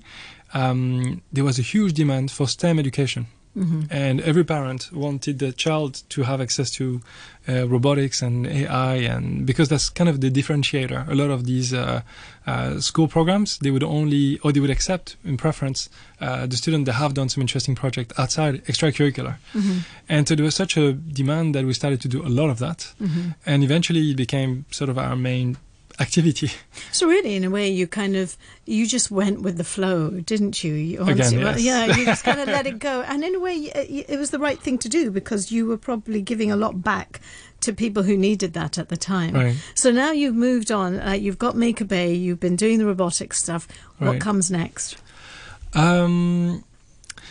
um, 0.52 1.22
there 1.32 1.44
was 1.44 1.58
a 1.58 1.62
huge 1.62 1.94
demand 1.94 2.30
for 2.30 2.46
STEM 2.46 2.78
education 2.78 3.26
Mhm. 3.56 3.86
and 3.90 4.20
every 4.20 4.44
parent 4.44 4.90
wanted 4.92 5.38
the 5.40 5.50
child 5.52 6.02
to 6.10 6.22
have 6.22 6.40
access 6.40 6.70
to 6.70 7.00
uh, 7.48 7.66
robotics 7.68 8.22
and 8.22 8.46
AI, 8.46 8.94
and 9.14 9.44
because 9.44 9.68
that's 9.68 9.88
kind 9.88 10.08
of 10.08 10.20
the 10.20 10.30
differentiator. 10.30 11.08
A 11.08 11.14
lot 11.14 11.30
of 11.30 11.44
these 11.46 11.72
uh, 11.74 12.02
uh, 12.46 12.78
school 12.80 13.08
programs 13.08 13.58
they 13.58 13.70
would 13.72 13.82
only 13.82 14.38
or 14.44 14.52
they 14.52 14.60
would 14.60 14.70
accept 14.70 15.16
in 15.24 15.36
preference 15.36 15.88
uh, 16.20 16.46
the 16.46 16.56
student 16.56 16.84
that 16.86 16.92
have 16.94 17.12
done 17.14 17.28
some 17.28 17.40
interesting 17.42 17.74
project 17.74 18.12
outside 18.18 18.64
extracurricular, 18.66 19.34
Mhm. 19.54 19.84
and 20.08 20.28
so 20.28 20.34
there 20.36 20.44
was 20.44 20.54
such 20.54 20.76
a 20.76 20.92
demand 20.92 21.54
that 21.54 21.64
we 21.64 21.72
started 21.74 22.00
to 22.02 22.08
do 22.08 22.24
a 22.24 22.28
lot 22.28 22.50
of 22.50 22.58
that, 22.60 22.92
Mhm. 23.00 23.34
and 23.46 23.64
eventually 23.64 24.10
it 24.10 24.16
became 24.16 24.64
sort 24.70 24.90
of 24.90 24.96
our 24.98 25.16
main 25.16 25.56
activity. 26.00 26.50
So 26.92 27.06
really, 27.06 27.36
in 27.36 27.44
a 27.44 27.50
way, 27.50 27.68
you 27.70 27.86
kind 27.86 28.16
of 28.16 28.36
you 28.66 28.86
just 28.86 29.10
went 29.10 29.42
with 29.42 29.56
the 29.58 29.64
flow, 29.64 30.10
didn't 30.10 30.64
you? 30.64 30.72
you 30.74 31.02
Again, 31.02 31.32
you- 31.34 31.40
well, 31.44 31.58
yeah, 31.58 31.86
you 31.96 32.04
just 32.06 32.24
kind 32.24 32.40
of 32.40 32.48
let 32.48 32.66
it 32.66 32.78
go, 32.90 33.02
and 33.02 33.22
in 33.22 33.34
a 33.34 33.40
way, 33.40 33.54
it 33.56 34.18
was 34.18 34.30
the 34.30 34.38
right 34.38 34.58
thing 34.60 34.78
to 34.78 34.88
do 34.88 35.10
because 35.10 35.52
you 35.52 35.66
were 35.66 35.76
probably 35.78 36.22
giving 36.22 36.50
a 36.50 36.56
lot 36.56 36.82
back 36.82 37.20
to 37.60 37.72
people 37.74 38.02
who 38.04 38.16
needed 38.16 38.54
that 38.54 38.78
at 38.78 38.88
the 38.88 38.96
time. 38.96 39.34
Right. 39.34 39.56
So 39.74 39.90
now 39.90 40.12
you've 40.12 40.34
moved 40.34 40.72
on. 40.72 40.98
Uh, 40.98 41.12
you've 41.12 41.38
got 41.38 41.54
Maker 41.56 41.84
Bay. 41.84 42.14
You've 42.14 42.40
been 42.40 42.56
doing 42.56 42.78
the 42.78 42.86
robotics 42.86 43.38
stuff. 43.38 43.68
What 43.98 44.12
Right. 44.12 44.20
comes 44.20 44.50
next? 44.50 44.96
Um, 45.74 46.64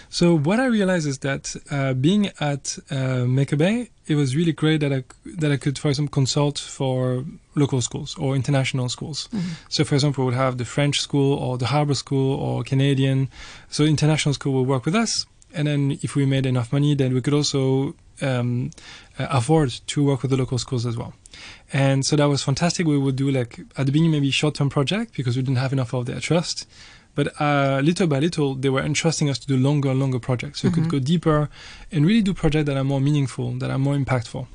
so 0.10 0.38
what 0.38 0.60
I 0.60 0.66
realized 0.66 1.08
is 1.08 1.20
that 1.20 1.56
uh, 1.72 1.94
being 1.94 2.30
at 2.40 2.78
uh, 2.92 3.26
Maker 3.26 3.56
Bay, 3.56 3.90
it 4.10 4.16
was 4.16 4.36
really 4.36 4.52
great 4.52 4.82
that 4.82 4.92
I 4.92 5.04
that 5.38 5.52
I 5.52 5.58
could, 5.58 5.78
for 5.78 5.90
example, 5.90 6.12
consult 6.12 6.58
for 6.58 7.24
local 7.56 7.82
schools 7.82 8.16
or 8.18 8.36
international 8.36 8.90
schools. 8.90 9.30
So, 9.70 9.84
for 9.84 9.96
example, 9.96 10.24
we 10.24 10.32
would 10.32 10.38
have 10.38 10.58
the 10.58 10.66
French 10.66 11.00
school 11.00 11.34
or 11.34 11.58
the 11.58 11.68
Harbour 11.68 11.94
School 11.94 12.34
or 12.36 12.64
Canadian. 12.64 13.30
So, 13.70 13.84
international 13.84 14.34
school 14.34 14.54
will 14.54 14.66
work 14.66 14.86
with 14.86 14.96
us, 14.96 15.26
and 15.54 15.68
then 15.68 16.00
if 16.02 16.16
we 16.16 16.26
made 16.26 16.46
enough 16.46 16.74
money, 16.74 16.96
then 16.96 17.14
we 17.14 17.22
could 17.22 17.34
also 17.34 17.96
um, 18.22 18.72
uh, 19.18 19.28
afford 19.30 19.70
to 19.88 20.04
work 20.04 20.22
with 20.22 20.32
the 20.32 20.38
local 20.38 20.58
schools 20.58 20.86
as 20.86 20.98
well. 20.98 21.14
And 21.72 22.06
so 22.06 22.16
that 22.16 22.26
was 22.26 22.44
fantastic. 22.44 22.88
We 22.88 22.98
would 22.98 23.16
do 23.16 23.32
like 23.32 23.60
at 23.78 23.86
the 23.86 23.92
beginning 23.92 24.12
maybe 24.12 24.32
short-term 24.32 24.70
project 24.70 25.16
because 25.16 25.38
we 25.38 25.44
didn't 25.44 25.58
have 25.58 25.74
enough 25.74 25.94
of 25.94 26.06
their 26.06 26.20
trust. 26.20 26.68
But 27.16 27.40
uh, 27.42 27.82
little 27.84 28.08
by 28.08 28.20
little, 28.20 28.56
they 28.56 28.70
were 28.70 28.82
entrusting 28.82 29.30
us 29.30 29.38
to 29.40 29.48
do 29.48 29.58
longer, 29.58 29.90
and 29.90 30.00
longer 30.00 30.20
projects. 30.20 30.62
So 30.62 30.70
we 30.70 30.72
Mhm. 30.72 30.76
could 30.76 30.90
go 30.90 31.00
deeper 31.00 31.50
and 31.92 32.06
really 32.06 32.22
do 32.22 32.34
projects 32.34 32.66
that 32.68 32.78
are 32.78 32.84
more 32.84 33.02
meaningful, 33.02 33.54
that 33.60 33.70
are 33.70 33.80
more 33.80 33.96
impactful. 33.98 34.48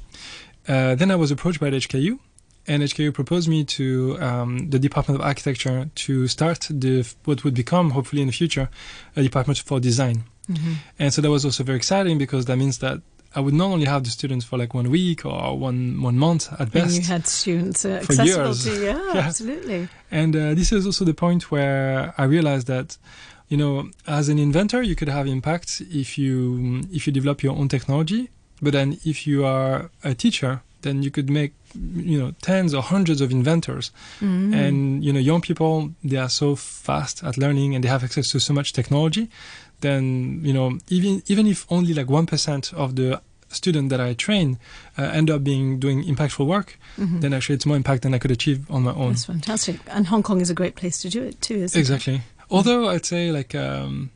Uh, 0.67 0.95
then 0.95 1.11
I 1.11 1.17
was 1.17 1.31
approached 1.31 1.61
by 1.61 1.71
the 1.71 1.77
HKU, 1.77 2.19
and 2.67 2.83
HKU 2.83 3.13
proposed 3.13 3.49
me 3.49 3.65
to 3.65 4.17
um, 4.21 4.71
the 4.71 4.79
Department 4.79 5.21
of 5.21 5.27
Architecture 5.27 5.91
to 6.07 6.27
start 6.29 6.67
the 6.71 7.05
what 7.25 7.45
would 7.45 7.55
become, 7.55 7.91
hopefully 7.91 8.23
in 8.23 8.29
the 8.29 8.33
future, 8.33 8.71
a 9.17 9.23
department 9.23 9.59
for 9.59 9.79
design. 9.81 10.25
Mm-hmm. 10.51 10.73
And 10.99 11.13
so 11.13 11.21
that 11.23 11.31
was 11.31 11.45
also 11.45 11.65
very 11.65 11.77
exciting 11.77 12.17
because 12.19 12.47
that 12.47 12.57
means 12.57 12.79
that 12.79 13.01
I 13.37 13.41
would 13.41 13.55
not 13.55 13.71
only 13.73 13.87
have 13.87 14.03
the 14.05 14.11
students 14.11 14.45
for 14.45 14.59
like 14.59 14.75
one 14.75 14.91
week 14.91 15.25
or 15.25 15.59
one 15.59 16.01
one 16.03 16.17
month 16.19 16.53
at 16.53 16.61
And 16.61 16.73
best. 16.73 16.95
you 16.97 17.03
had 17.03 17.27
students 17.27 17.85
uh, 17.85 18.01
accessible 18.03 18.27
years. 18.47 18.65
to. 18.65 18.71
Yeah, 18.85 19.15
Yeah. 19.15 19.21
absolutely. 19.27 19.89
And 20.11 20.35
uh, 20.37 20.55
this 20.55 20.71
is 20.73 20.87
also 20.87 21.05
the 21.05 21.15
point 21.15 21.51
where 21.51 22.15
I 22.17 22.25
realized 22.25 22.67
that, 22.69 22.97
you 23.49 23.57
know, 23.57 23.91
as 24.07 24.29
an 24.29 24.39
inventor, 24.39 24.83
you 24.83 24.95
could 24.95 25.09
have 25.09 25.27
impact 25.27 25.83
if 25.91 26.17
you 26.19 26.83
if 26.93 27.07
you 27.07 27.13
develop 27.13 27.43
your 27.43 27.57
own 27.57 27.69
technology. 27.69 28.29
But 28.63 28.73
then, 28.73 28.99
if 29.05 29.27
you 29.27 29.45
are 29.45 29.91
a 30.03 30.15
teacher, 30.15 30.61
then 30.83 31.03
you 31.03 31.11
could 31.11 31.29
make, 31.29 31.53
you 31.97 32.19
know, 32.21 32.33
tens 32.41 32.73
or 32.73 32.83
hundreds 32.83 33.21
of 33.21 33.31
inventors. 33.31 33.91
Mm. 34.21 34.55
And 34.55 35.05
you 35.05 35.13
know, 35.13 35.21
young 35.21 35.41
people 35.41 35.91
they 36.05 36.17
are 36.19 36.29
so 36.31 36.55
fast 36.57 37.25
at 37.25 37.37
learning 37.37 37.75
and 37.75 37.83
they 37.83 37.89
have 37.91 38.05
access 38.05 38.29
to 38.31 38.39
so 38.39 38.53
much 38.55 38.73
technology. 38.73 39.29
Then 39.81 40.41
you 40.43 40.53
know, 40.53 40.79
even 40.89 41.23
even 41.27 41.47
if 41.47 41.67
only 41.71 41.95
like 41.95 42.09
one 42.09 42.27
percent 42.27 42.73
of 42.75 42.97
the 42.97 43.21
student 43.49 43.89
that 43.91 44.01
I 44.01 44.15
train 44.15 44.59
uh, 44.99 45.03
end 45.03 45.31
up 45.31 45.45
being 45.45 45.79
doing 45.79 46.03
impactful 46.05 46.45
work, 46.47 46.77
Mhm. 46.99 47.21
then 47.21 47.33
actually 47.33 47.55
it's 47.57 47.67
more 47.67 47.77
impact 47.77 48.03
than 48.03 48.13
I 48.15 48.19
could 48.19 48.31
achieve 48.33 48.69
on 48.71 48.83
my 48.83 48.93
own. 48.93 49.11
That's 49.11 49.27
fantastic. 49.27 49.77
And 49.87 50.07
Hong 50.09 50.23
Kong 50.25 50.41
is 50.41 50.51
a 50.51 50.55
great 50.55 50.75
place 50.75 51.01
to 51.03 51.09
do 51.09 51.23
it 51.23 51.41
too, 51.41 51.55
isn't 51.57 51.79
it? 51.79 51.81
Exactly. 51.81 52.23
Although 52.51 52.89
I'd 52.89 53.05
say 53.07 53.31
like 53.31 53.55
um, 53.55 54.11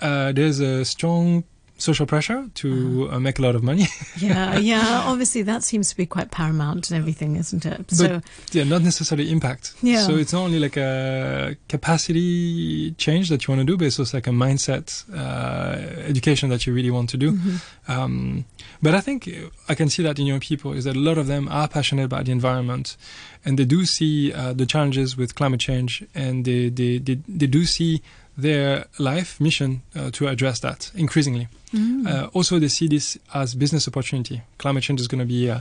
uh, 0.00 0.32
there's 0.32 0.60
a 0.60 0.84
strong 0.84 1.44
social 1.78 2.06
pressure 2.06 2.50
to 2.54 3.08
uh, 3.10 3.20
make 3.20 3.38
a 3.38 3.42
lot 3.42 3.54
of 3.54 3.62
money. 3.62 3.86
Yeah, 4.18 4.58
yeah. 4.58 5.02
Obviously, 5.06 5.42
that 5.42 5.62
seems 5.62 5.90
to 5.90 5.96
be 5.96 6.04
quite 6.04 6.32
paramount 6.32 6.90
and 6.90 6.98
everything, 6.98 7.36
isn't 7.36 7.64
it? 7.64 7.90
So, 7.90 8.20
yeah, 8.50 8.64
not 8.64 8.82
necessarily 8.82 9.30
impact. 9.30 9.74
Yeah. 9.80 10.02
So 10.06 10.16
it's 10.16 10.32
not 10.32 10.42
only 10.42 10.58
like 10.58 10.76
a 10.76 11.56
capacity 11.68 12.92
change 12.92 13.28
that 13.28 13.46
you 13.46 13.54
want 13.54 13.60
to 13.66 13.72
do, 13.72 13.76
but 13.76 13.86
it's 13.86 13.98
also 13.98 14.16
like 14.16 14.26
a 14.26 14.30
mindset 14.30 15.04
uh, 15.14 16.02
education 16.02 16.50
that 16.50 16.66
you 16.66 16.74
really 16.74 16.90
want 16.90 17.10
to 17.10 17.16
do. 17.16 17.32
Mhm. 17.32 17.60
Um, 17.86 18.44
but 18.82 18.94
I 18.94 19.00
think 19.00 19.30
I 19.68 19.74
can 19.74 19.88
see 19.88 20.02
that 20.02 20.18
in 20.18 20.26
young 20.26 20.40
people 20.40 20.72
is 20.72 20.84
that 20.84 20.96
a 20.96 21.00
lot 21.00 21.16
of 21.16 21.26
them 21.28 21.48
are 21.48 21.68
passionate 21.68 22.04
about 22.04 22.24
the 22.24 22.32
environment, 22.32 22.96
and 23.44 23.58
they 23.58 23.64
do 23.64 23.84
see 23.86 24.32
uh, 24.32 24.52
the 24.52 24.66
challenges 24.66 25.16
with 25.16 25.34
climate 25.34 25.60
change, 25.60 26.04
and 26.14 26.44
they 26.44 26.70
they, 26.70 26.98
they, 26.98 27.18
they 27.28 27.46
do 27.46 27.64
see 27.64 28.02
their 28.38 28.86
life 28.98 29.40
mission 29.40 29.82
uh, 29.96 30.10
to 30.12 30.28
address 30.28 30.60
that 30.60 30.90
increasingly. 30.94 31.48
Mm. 31.74 32.06
Uh, 32.06 32.26
also, 32.32 32.58
they 32.58 32.68
see 32.68 32.86
this 32.88 33.18
as 33.34 33.54
business 33.54 33.86
opportunity. 33.88 34.40
Climate 34.58 34.84
change 34.84 35.00
is 35.00 35.08
going 35.08 35.18
to 35.18 35.26
be 35.26 35.50
uh, 35.50 35.60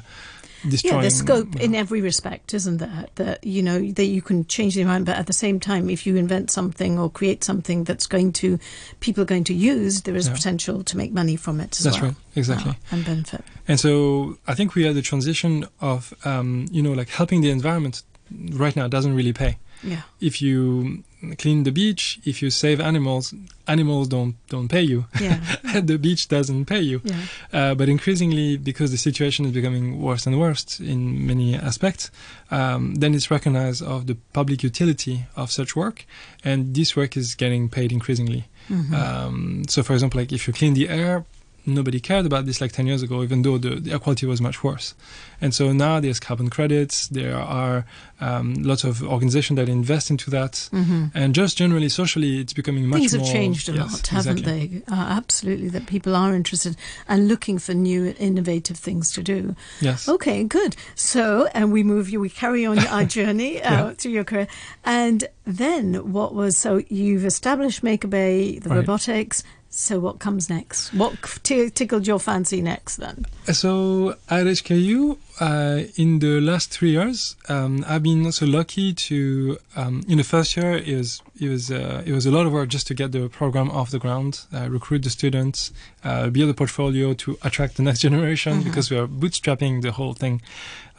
destroying. 0.69 0.95
yeah, 0.95 1.01
there's 1.01 1.15
scope 1.15 1.55
you 1.55 1.61
in 1.65 1.75
every 1.75 2.01
respect, 2.01 2.53
isn't 2.53 2.77
there? 2.77 3.07
That 3.15 3.43
you 3.43 3.61
know 3.63 3.79
that 3.91 4.05
you 4.05 4.21
can 4.21 4.45
change 4.45 4.75
the 4.75 4.81
environment, 4.81 5.07
but 5.07 5.17
at 5.17 5.25
the 5.27 5.33
same 5.33 5.59
time, 5.59 5.89
if 5.89 6.05
you 6.05 6.15
invent 6.15 6.51
something 6.51 6.97
or 6.99 7.09
create 7.09 7.43
something 7.43 7.83
that's 7.83 8.05
going 8.07 8.31
to 8.33 8.57
people 8.99 9.23
are 9.23 9.25
going 9.25 9.43
to 9.45 9.53
use, 9.53 10.03
there 10.03 10.15
is 10.15 10.27
Yeah. 10.27 10.33
potential 10.35 10.83
to 10.83 10.97
make 10.97 11.11
money 11.11 11.35
from 11.35 11.59
it 11.59 11.77
as 11.77 11.83
That's 11.83 11.99
well. 11.99 12.11
right, 12.11 12.17
exactly. 12.35 12.73
Ah, 12.75 12.87
and 12.95 13.03
benefit. 13.05 13.43
And 13.67 13.79
so 13.79 14.37
I 14.47 14.53
think 14.55 14.75
we 14.75 14.87
are 14.87 14.93
the 14.93 15.01
transition 15.01 15.65
of, 15.81 16.13
um, 16.25 16.67
you 16.71 16.81
know, 16.81 16.93
like 16.93 17.09
helping 17.09 17.41
the 17.41 17.49
environment 17.49 18.03
right 18.51 18.75
now 18.75 18.87
doesn't 18.87 19.15
really 19.15 19.33
pay. 19.33 19.57
Yeah. 19.83 20.01
If 20.19 20.41
you 20.41 21.03
clean 21.37 21.63
the 21.63 21.71
beach, 21.71 22.19
if 22.25 22.41
you 22.41 22.49
save 22.49 22.79
animals, 22.79 23.33
animals 23.67 24.07
don't 24.07 24.35
don't 24.49 24.67
pay 24.67 24.81
you. 24.81 25.05
Yeah. 25.19 25.39
the 25.81 25.97
beach 25.97 26.27
doesn't 26.27 26.65
pay 26.65 26.81
you. 26.81 27.01
yeah. 27.03 27.21
Uh, 27.51 27.75
but 27.75 27.89
increasingly, 27.89 28.57
because 28.57 28.91
the 28.91 28.97
situation 28.97 29.45
is 29.45 29.51
becoming 29.51 30.01
worse 30.01 30.25
and 30.27 30.39
worse 30.39 30.79
in 30.79 31.25
many 31.25 31.55
aspects, 31.55 32.11
um, 32.51 32.95
then 32.95 33.13
it's 33.15 33.29
recognized 33.31 33.81
of 33.83 34.05
the 34.07 34.15
public 34.33 34.63
utility 34.63 35.25
of 35.35 35.51
such 35.51 35.75
work, 35.75 36.05
and 36.43 36.73
this 36.75 36.95
work 36.95 37.17
is 37.17 37.35
getting 37.35 37.69
paid 37.69 37.91
increasingly. 37.91 38.45
Mhm. 38.69 38.93
Um, 38.93 39.63
so, 39.67 39.83
for 39.83 39.93
example, 39.93 40.19
like 40.21 40.31
if 40.33 40.47
you 40.47 40.53
clean 40.53 40.73
the 40.73 40.89
air, 40.89 41.25
nobody 41.67 41.99
cared 41.99 42.25
about 42.25 42.45
this 42.45 42.61
like 42.61 42.71
10 42.71 42.87
years 42.87 43.03
ago, 43.03 43.21
even 43.23 43.41
though 43.41 43.57
the, 43.57 43.71
the 43.79 43.91
air 43.91 43.99
quality 43.99 44.25
was 44.25 44.39
much 44.41 44.63
worse. 44.63 44.95
And 45.41 45.53
so 45.53 45.71
now 45.71 45.99
there's 45.99 46.19
carbon 46.19 46.49
credits, 46.49 47.07
there 47.09 47.35
are 47.37 47.85
um, 48.19 48.55
lots 48.55 48.83
of 48.83 49.03
organizations 49.03 49.57
that 49.57 49.69
invest 49.69 50.09
into 50.09 50.29
that. 50.31 50.69
Mhm. 50.71 51.11
And 51.13 51.35
just 51.35 51.57
generally, 51.57 51.89
socially, 51.89 52.39
it's 52.39 52.53
becoming 52.53 52.87
much 52.87 52.99
Things 52.99 53.11
have 53.11 53.21
more. 53.21 53.31
changed 53.31 53.69
a 53.69 53.73
yes, 53.73 53.91
lot, 53.93 54.07
haven't 54.07 54.39
exactly. 54.39 54.67
they? 54.67 54.81
Uh, 54.91 54.95
absolutely, 54.95 55.67
that 55.69 55.85
people 55.85 56.15
are 56.15 56.33
interested 56.33 56.75
and 57.07 57.27
looking 57.27 57.59
for 57.59 57.73
new, 57.75 58.15
innovative 58.17 58.77
things 58.77 59.11
to 59.11 59.21
do. 59.21 59.55
Yes. 59.81 60.09
Okay, 60.09 60.43
good. 60.43 60.75
So, 60.95 61.47
and 61.53 61.71
we 61.71 61.83
move 61.83 62.09
you, 62.09 62.19
we 62.19 62.29
carry 62.29 62.65
on 62.65 62.79
our 62.87 63.03
journey 63.17 63.61
uh, 63.61 63.71
Yeah. 63.71 63.93
through 63.93 64.11
your 64.13 64.23
career. 64.23 64.47
And 64.83 65.25
then 65.45 66.11
what 66.11 66.33
was, 66.33 66.57
so 66.57 66.81
you've 66.89 67.25
established 67.25 67.83
Maker 67.83 68.07
Bay, 68.07 68.57
the 68.57 68.69
Right. 68.69 68.77
robotics. 68.77 69.43
So, 69.69 69.99
what 69.99 70.19
comes 70.19 70.49
next? 70.49 70.93
What 70.93 71.15
tickled 71.43 72.07
your 72.07 72.19
fancy 72.19 72.61
next 72.61 72.97
then? 72.97 73.25
So 73.51 74.15
at 74.29 74.45
HKU, 74.45 75.17
uh, 75.39 75.83
in 75.95 76.19
the 76.19 76.39
last 76.41 76.71
three 76.71 76.91
years, 76.91 77.35
um, 77.49 77.83
I've 77.87 78.03
been 78.03 78.25
also 78.25 78.45
lucky 78.45 78.93
to. 78.93 79.57
Um, 79.75 80.03
in 80.07 80.17
the 80.17 80.23
first 80.23 80.57
year, 80.57 80.73
it 80.77 80.95
was 80.97 81.21
it 81.39 81.49
was 81.49 81.69
uh, 81.71 82.01
it 82.05 82.13
was 82.13 82.25
a 82.25 82.31
lot 82.31 82.45
of 82.47 82.51
work 82.53 82.69
just 82.69 82.87
to 82.87 82.93
get 82.93 83.11
the 83.11 83.29
program 83.29 83.69
off 83.69 83.91
the 83.91 83.99
ground, 83.99 84.41
uh, 84.53 84.67
recruit 84.69 85.03
the 85.03 85.09
students, 85.09 85.71
uh, 86.03 86.29
build 86.29 86.49
a 86.49 86.53
portfolio 86.53 87.13
to 87.13 87.37
attract 87.43 87.77
the 87.77 87.83
next 87.83 87.99
generation 88.07 88.61
Mhm. 88.61 88.63
because 88.63 88.89
we 88.89 88.97
are 88.97 89.07
bootstrapping 89.07 89.81
the 89.81 89.91
whole 89.91 90.13
thing. 90.13 90.41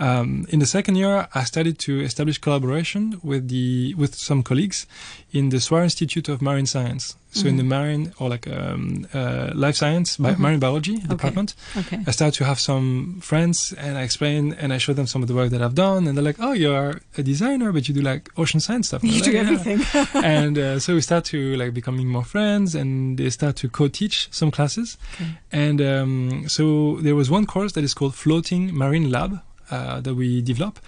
Um, 0.01 0.47
in 0.51 0.61
the 0.61 0.67
second 0.67 0.95
year, 0.95 1.27
I 1.35 1.43
started 1.43 1.79
to 1.81 2.01
establish 2.03 2.39
collaboration 2.39 3.19
with 3.25 3.49
the 3.49 3.95
with 3.95 4.15
some 4.15 4.43
colleagues 4.45 4.87
in 5.33 5.49
the 5.49 5.59
Swire 5.61 5.83
Institute 5.83 6.29
of 6.29 6.41
Marine 6.41 6.67
Science. 6.67 7.17
So 7.31 7.47
in 7.47 7.55
Mhm. 7.55 7.59
the 7.59 7.65
marine 7.65 8.13
or 8.19 8.31
like 8.31 8.47
um, 8.49 9.07
uh, 9.13 9.51
life 9.55 9.77
science, 9.77 10.17
bi- 10.17 10.33
Mhm. 10.35 10.39
marine 10.39 10.59
biology 10.61 10.97
department. 10.99 11.55
Okay. 11.77 11.99
I 12.07 12.11
started 12.13 12.35
to 12.39 12.45
have 12.45 12.59
some 12.59 13.19
friends 13.21 13.75
and 13.77 13.99
I 13.99 14.03
explain 14.29 14.53
and 14.59 14.73
I 14.73 14.79
show 14.79 14.93
them 14.93 15.07
some 15.07 15.23
of 15.23 15.29
the 15.29 15.35
work 15.35 15.51
that 15.51 15.63
I've 15.63 15.75
done 15.75 16.07
and 16.07 16.17
they're 16.17 16.25
like, 16.25 16.37
oh, 16.41 16.53
you're 16.53 17.01
a 17.17 17.23
designer, 17.23 17.73
but 17.73 17.89
you 17.89 17.95
do 17.95 18.01
like 18.01 18.29
ocean 18.37 18.61
science 18.61 18.89
stuff. 18.89 19.03
And 19.03 19.13
You 19.13 19.23
do 19.23 19.33
like, 19.33 19.35
"Yeah." 19.35 19.41
everything. 19.53 20.05
and 20.25 20.59
uh, 20.59 20.79
so 20.79 20.95
we 20.95 21.01
start 21.01 21.25
to 21.27 21.57
like 21.57 21.75
becoming 21.75 22.09
more 22.09 22.25
friends 22.25 22.75
and 22.75 23.19
they 23.19 23.31
start 23.31 23.57
to 23.57 23.69
co-teach 23.69 24.29
some 24.31 24.51
classes. 24.51 24.97
Okay. 25.15 25.31
And 25.53 25.81
um, 25.81 26.49
so 26.49 26.99
there 27.01 27.15
was 27.17 27.31
one 27.31 27.47
course 27.47 27.73
that 27.73 27.85
is 27.85 27.95
called 27.95 28.15
Floating 28.15 28.75
Marine 28.75 29.11
Lab 29.11 29.41
uh, 29.71 30.01
that 30.01 30.15
we 30.15 30.43
develop. 30.43 30.79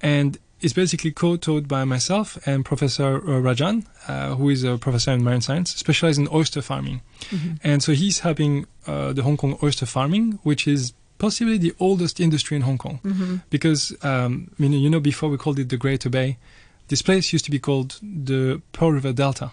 And 0.00 0.38
it's 0.60 0.72
basically 0.72 1.12
co-taught 1.12 1.68
by 1.68 1.84
myself 1.84 2.36
and 2.44 2.64
Professor 2.64 3.16
uh, 3.18 3.40
Rajan, 3.40 3.84
uh, 4.08 4.34
who 4.34 4.48
is 4.50 4.64
a 4.64 4.76
professor 4.76 5.12
in 5.12 5.22
marine 5.22 5.40
science, 5.40 5.72
specialized 5.76 6.18
in 6.18 6.26
oyster 6.32 6.62
farming. 6.62 7.00
Mhm. 7.30 7.58
And 7.62 7.80
so 7.82 7.92
he's 7.92 8.20
helping 8.20 8.66
uh, 8.86 9.12
the 9.12 9.22
Hong 9.22 9.36
Kong 9.36 9.56
oyster 9.62 9.86
farming, 9.86 10.40
which 10.42 10.66
is 10.66 10.92
possibly 11.18 11.58
the 11.58 11.74
oldest 11.78 12.20
industry 12.20 12.56
in 12.56 12.62
Hong 12.62 12.78
Kong. 12.78 13.00
Mhm. 13.04 13.42
Because, 13.50 13.92
um, 14.02 14.50
I 14.58 14.62
mean, 14.62 14.72
you 14.72 14.88
know, 14.90 15.00
before 15.00 15.28
we 15.30 15.36
called 15.36 15.58
it 15.58 15.68
the 15.68 15.76
Greater 15.76 16.08
Bay, 16.10 16.36
this 16.88 17.02
place 17.02 17.32
used 17.32 17.44
to 17.44 17.50
be 17.50 17.58
called 17.58 17.98
the 18.02 18.60
Pearl 18.72 18.92
River 18.92 19.12
Delta. 19.12 19.50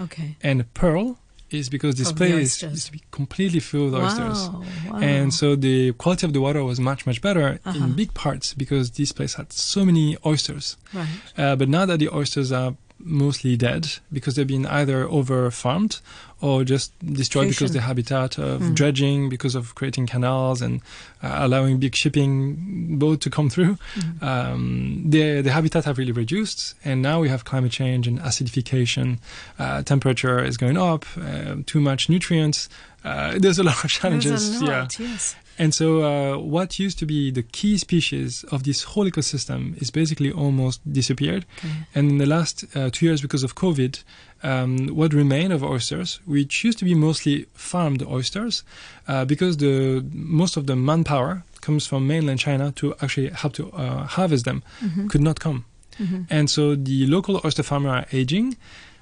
Okay. 0.00 0.36
And 0.42 0.72
Pearl 0.74 1.18
is 1.50 1.68
because 1.70 1.94
this 1.96 2.12
place 2.12 2.62
used 2.62 2.86
to 2.86 2.92
be 2.92 3.02
completely 3.10 3.58
filled 3.60 3.92
with 3.92 4.02
oysters. 4.02 4.48
Wow. 4.48 4.64
wow. 4.90 4.98
And 5.00 5.32
so 5.32 5.56
the 5.56 5.92
quality 5.94 6.26
of 6.26 6.32
the 6.34 6.40
water 6.40 6.62
was 6.62 6.78
much, 6.78 7.06
much 7.06 7.20
better 7.22 7.58
Uh-huh. 7.64 7.84
in 7.84 7.94
big 7.94 8.12
parts 8.14 8.52
because 8.54 8.90
this 8.92 9.12
place 9.12 9.34
had 9.34 9.52
so 9.52 9.84
many 9.84 10.16
oysters. 10.26 10.76
Right. 10.92 11.08
Uh, 11.36 11.56
but 11.56 11.68
now 11.68 11.84
that 11.86 11.98
the 12.00 12.10
oysters 12.14 12.52
are 12.52 12.76
mostly 12.98 13.56
dead 13.56 13.86
because 14.12 14.34
they've 14.34 14.46
been 14.46 14.66
either 14.66 15.08
over 15.08 15.50
farmed 15.50 16.00
or 16.40 16.62
just 16.64 16.92
destroyed 17.04 17.48
because 17.48 17.72
the 17.72 17.80
habitat 17.80 18.38
of 18.38 18.60
Mm. 18.60 18.74
dredging, 18.74 19.28
because 19.28 19.54
of 19.56 19.74
creating 19.74 20.06
canals 20.06 20.62
and 20.62 20.80
uh, 21.22 21.38
allowing 21.40 21.78
big 21.78 21.94
shipping 21.96 22.96
boat 22.98 23.20
to 23.20 23.30
come 23.30 23.48
through. 23.50 23.76
Mhm. 23.96 24.22
Um, 24.22 25.02
the 25.10 25.40
the 25.42 25.50
habitat 25.52 25.84
have 25.84 25.98
really 25.98 26.12
reduced, 26.12 26.74
and 26.84 27.02
now 27.02 27.20
we 27.20 27.28
have 27.28 27.44
climate 27.44 27.72
change 27.72 28.06
and 28.06 28.20
acidification. 28.20 29.18
Uh, 29.58 29.82
temperature 29.82 30.44
is 30.44 30.56
going 30.56 30.76
up. 30.76 31.04
Uh, 31.20 31.56
too 31.66 31.80
much 31.80 32.08
nutrients. 32.08 32.68
Uh, 33.04 33.38
there's 33.38 33.58
a 33.58 33.62
lot 33.64 33.84
of 33.84 33.90
challenges. 33.90 34.60
A 34.62 34.64
yeah. 34.66 34.88
yes. 34.98 35.34
And 35.58 35.74
so, 35.74 36.02
uh, 36.02 36.38
what 36.38 36.78
used 36.78 36.98
to 37.00 37.06
be 37.06 37.32
the 37.32 37.42
key 37.42 37.78
species 37.78 38.44
of 38.52 38.62
this 38.62 38.84
whole 38.84 39.06
ecosystem 39.10 39.76
is 39.82 39.90
basically 39.90 40.30
almost 40.30 40.80
disappeared. 40.90 41.44
Okay. 41.58 41.74
And 41.94 42.10
in 42.12 42.18
the 42.18 42.26
last 42.26 42.64
uh, 42.76 42.90
two 42.92 43.06
years, 43.06 43.20
because 43.20 43.42
of 43.42 43.54
COVID, 43.56 44.02
um, 44.44 44.86
what 44.94 45.12
remained 45.12 45.52
of 45.52 45.62
oysters, 45.64 46.20
which 46.26 46.62
used 46.64 46.78
to 46.78 46.84
be 46.84 46.94
mostly 46.94 47.46
farmed 47.54 48.02
oysters, 48.04 48.62
uh, 49.08 49.24
because 49.24 49.56
the 49.56 50.04
most 50.12 50.56
of 50.56 50.66
the 50.66 50.76
manpower 50.76 51.42
comes 51.60 51.86
from 51.88 52.06
mainland 52.06 52.38
China 52.38 52.70
to 52.76 52.94
actually 53.02 53.30
help 53.30 53.52
to 53.54 53.70
uh, 53.72 54.06
harvest 54.06 54.44
them, 54.44 54.62
Mhm. 54.80 55.08
could 55.10 55.22
not 55.22 55.40
come. 55.40 55.64
Mhm. 55.98 56.26
And 56.30 56.48
so 56.48 56.76
the 56.76 57.06
local 57.08 57.40
oyster 57.44 57.64
farmers 57.64 57.90
are 57.90 58.06
aging. 58.12 58.56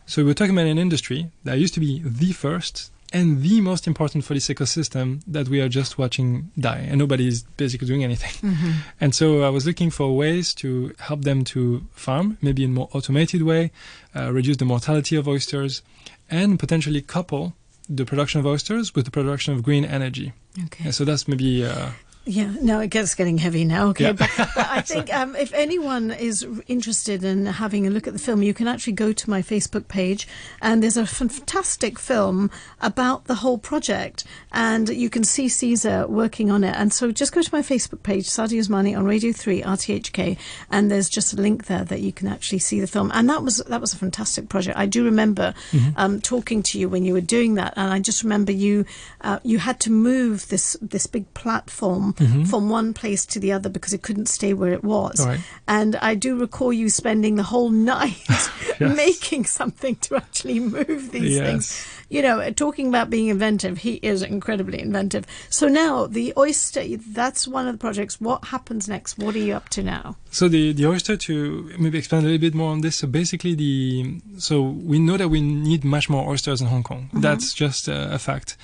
So 0.06 0.24
we're 0.24 0.34
talking 0.34 0.54
about 0.56 0.66
an 0.70 0.78
industry 0.78 1.28
that 1.44 1.58
used 1.58 1.74
to 1.74 1.80
be 1.80 2.00
the 2.02 2.32
first 2.32 2.90
and 3.16 3.42
the 3.42 3.60
most 3.62 3.86
important 3.86 4.24
for 4.24 4.34
this 4.34 4.48
ecosystem 4.48 5.22
that 5.26 5.48
we 5.48 5.58
are 5.60 5.70
just 5.70 5.96
watching 5.96 6.50
die 6.58 6.82
and 6.88 6.98
nobody 6.98 7.26
is 7.26 7.44
basically 7.56 7.88
doing 7.88 8.04
anything. 8.04 8.34
Mm-hmm. 8.50 8.70
And 9.00 9.14
so 9.14 9.42
I 9.42 9.48
was 9.48 9.64
looking 9.64 9.90
for 9.90 10.14
ways 10.14 10.52
to 10.54 10.92
help 10.98 11.22
them 11.22 11.42
to 11.44 11.86
farm, 11.92 12.36
maybe 12.42 12.62
in 12.62 12.74
more 12.74 12.88
automated 12.92 13.42
way, 13.42 13.70
uh, 14.14 14.30
reduce 14.32 14.58
the 14.58 14.66
mortality 14.66 15.16
of 15.16 15.26
oysters, 15.26 15.82
and 16.30 16.58
potentially 16.58 17.00
couple 17.00 17.54
the 17.88 18.04
production 18.04 18.40
of 18.40 18.46
oysters 18.46 18.94
with 18.94 19.04
the 19.06 19.10
production 19.10 19.54
of 19.54 19.62
green 19.62 19.84
energy. 19.84 20.32
Okay. 20.64 20.84
And 20.84 20.94
so 20.94 21.04
that's 21.04 21.26
maybe 21.26 21.64
uh, 21.64 21.90
Yeah, 22.28 22.52
no, 22.60 22.80
it 22.80 22.88
gets 22.90 23.14
getting 23.14 23.38
heavy 23.38 23.64
now. 23.64 23.86
Okay, 23.90 24.06
Yeah. 24.06 24.12
but, 24.12 24.28
but 24.36 24.66
I 24.68 24.80
think 24.86 25.14
um, 25.14 25.36
if 25.36 25.54
anyone 25.54 26.10
is 26.10 26.44
interested 26.66 27.22
in 27.22 27.46
having 27.46 27.86
a 27.86 27.90
look 27.90 28.08
at 28.08 28.14
the 28.14 28.18
film, 28.18 28.42
you 28.42 28.52
can 28.52 28.66
actually 28.66 28.94
go 28.94 29.12
to 29.12 29.30
my 29.30 29.42
Facebook 29.42 29.86
page, 29.86 30.26
and 30.60 30.82
there's 30.82 30.96
a 30.96 31.06
fantastic 31.06 32.00
film 32.00 32.50
about 32.80 33.26
the 33.26 33.36
whole 33.36 33.58
project, 33.58 34.24
and 34.50 34.88
you 34.88 35.08
can 35.08 35.22
see 35.22 35.48
Cesar 35.48 36.08
working 36.08 36.50
on 36.50 36.64
it. 36.64 36.74
And 36.76 36.92
so 36.92 37.12
just 37.12 37.32
go 37.32 37.42
to 37.42 37.54
my 37.54 37.62
Facebook 37.62 38.02
page, 38.02 38.24
Sadia 38.26 38.58
Usmani 38.58 38.98
on 38.98 39.04
Radio 39.04 39.30
Three 39.30 39.62
RTHK, 39.62 40.36
and 40.68 40.90
there's 40.90 41.08
just 41.08 41.32
a 41.32 41.36
link 41.36 41.66
there 41.66 41.84
that 41.84 42.00
you 42.00 42.12
can 42.12 42.26
actually 42.26 42.58
see 42.58 42.80
the 42.80 42.88
film. 42.88 43.12
And 43.14 43.30
that 43.30 43.44
was 43.44 43.58
that 43.58 43.80
was 43.80 43.92
a 43.92 43.96
fantastic 43.96 44.48
project. 44.48 44.76
I 44.76 44.86
do 44.86 45.04
remember 45.04 45.54
um, 45.96 46.20
talking 46.20 46.64
to 46.64 46.78
you 46.80 46.88
when 46.88 47.04
you 47.04 47.12
were 47.12 47.20
doing 47.20 47.54
that, 47.54 47.74
and 47.76 47.92
I 47.92 48.00
just 48.00 48.24
remember 48.24 48.50
you 48.50 48.84
uh, 49.20 49.38
you 49.44 49.58
had 49.58 49.78
to 49.80 49.92
move 49.92 50.48
this 50.48 50.76
this 50.82 51.06
big 51.06 51.32
platform 51.34 52.14
Mm-hmm. 52.16 52.44
from 52.44 52.70
one 52.70 52.94
place 52.94 53.26
to 53.26 53.38
the 53.38 53.52
other 53.52 53.68
because 53.68 53.92
it 53.92 54.00
couldn't 54.02 54.26
stay 54.26 54.54
where 54.54 54.72
it 54.72 54.82
was. 54.82 55.24
Right. 55.26 55.40
And 55.68 55.96
I 55.96 56.14
do 56.14 56.38
recall 56.38 56.72
you 56.72 56.88
spending 56.88 57.36
the 57.36 57.42
whole 57.42 57.68
night 57.70 58.26
making 58.80 59.44
something 59.44 59.96
to 59.96 60.16
actually 60.16 60.60
move 60.60 61.12
these 61.12 61.36
Yes. 61.36 61.46
things. 61.46 61.86
You 62.08 62.22
know, 62.22 62.50
talking 62.52 62.86
about 62.88 63.10
being 63.10 63.26
inventive, 63.28 63.78
he 63.78 63.94
is 63.94 64.22
incredibly 64.22 64.80
inventive. 64.80 65.26
So 65.50 65.66
now 65.66 66.06
the 66.06 66.32
oyster, 66.38 66.82
that's 66.98 67.48
one 67.48 67.66
of 67.66 67.74
the 67.74 67.78
projects. 67.78 68.20
What 68.20 68.44
happens 68.44 68.88
next? 68.88 69.18
What 69.18 69.34
are 69.34 69.40
you 69.40 69.54
up 69.54 69.68
to 69.70 69.82
now? 69.82 70.16
So 70.30 70.46
the, 70.48 70.72
the 70.72 70.86
oyster 70.86 71.16
to 71.16 71.70
maybe 71.78 71.98
expand 71.98 72.24
a 72.24 72.28
little 72.28 72.40
bit 72.40 72.54
more 72.54 72.70
on 72.70 72.80
this. 72.82 72.96
So 72.96 73.08
basically 73.08 73.54
the 73.56 74.20
so 74.38 74.62
we 74.62 74.98
know 75.00 75.16
that 75.16 75.28
we 75.30 75.40
need 75.40 75.84
much 75.84 76.08
more 76.08 76.28
oysters 76.30 76.60
in 76.60 76.68
Hong 76.68 76.84
Kong. 76.84 77.08
Mm-hmm. 77.08 77.20
That's 77.22 77.52
just 77.52 77.88
a, 77.88 78.14
a 78.14 78.18
fact, 78.20 78.56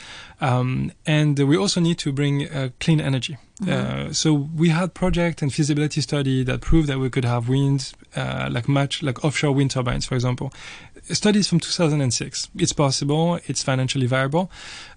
um, 0.42 0.90
and 1.06 1.38
we 1.38 1.56
also 1.56 1.80
need 1.80 1.98
to 1.98 2.12
bring 2.12 2.48
uh, 2.50 2.70
clean 2.80 3.00
energy. 3.00 3.38
Uh, 3.68 4.12
so 4.12 4.32
we 4.32 4.70
had 4.70 4.92
project 4.92 5.40
and 5.40 5.54
feasibility 5.54 6.00
study 6.00 6.42
that 6.42 6.60
proved 6.60 6.88
that 6.88 6.98
we 6.98 7.08
could 7.08 7.24
have 7.24 7.48
wind 7.48 7.92
uh, 8.16 8.48
like 8.50 8.68
much 8.68 9.04
like 9.04 9.24
offshore 9.24 9.52
wind 9.52 9.70
turbines, 9.70 10.04
for 10.04 10.16
example. 10.16 10.52
Studies 11.10 11.46
from 11.46 11.60
2006. 11.60 12.50
It's 12.56 12.72
possible. 12.72 13.38
It's 13.46 13.62
financially 13.62 14.06
viable. 14.06 14.50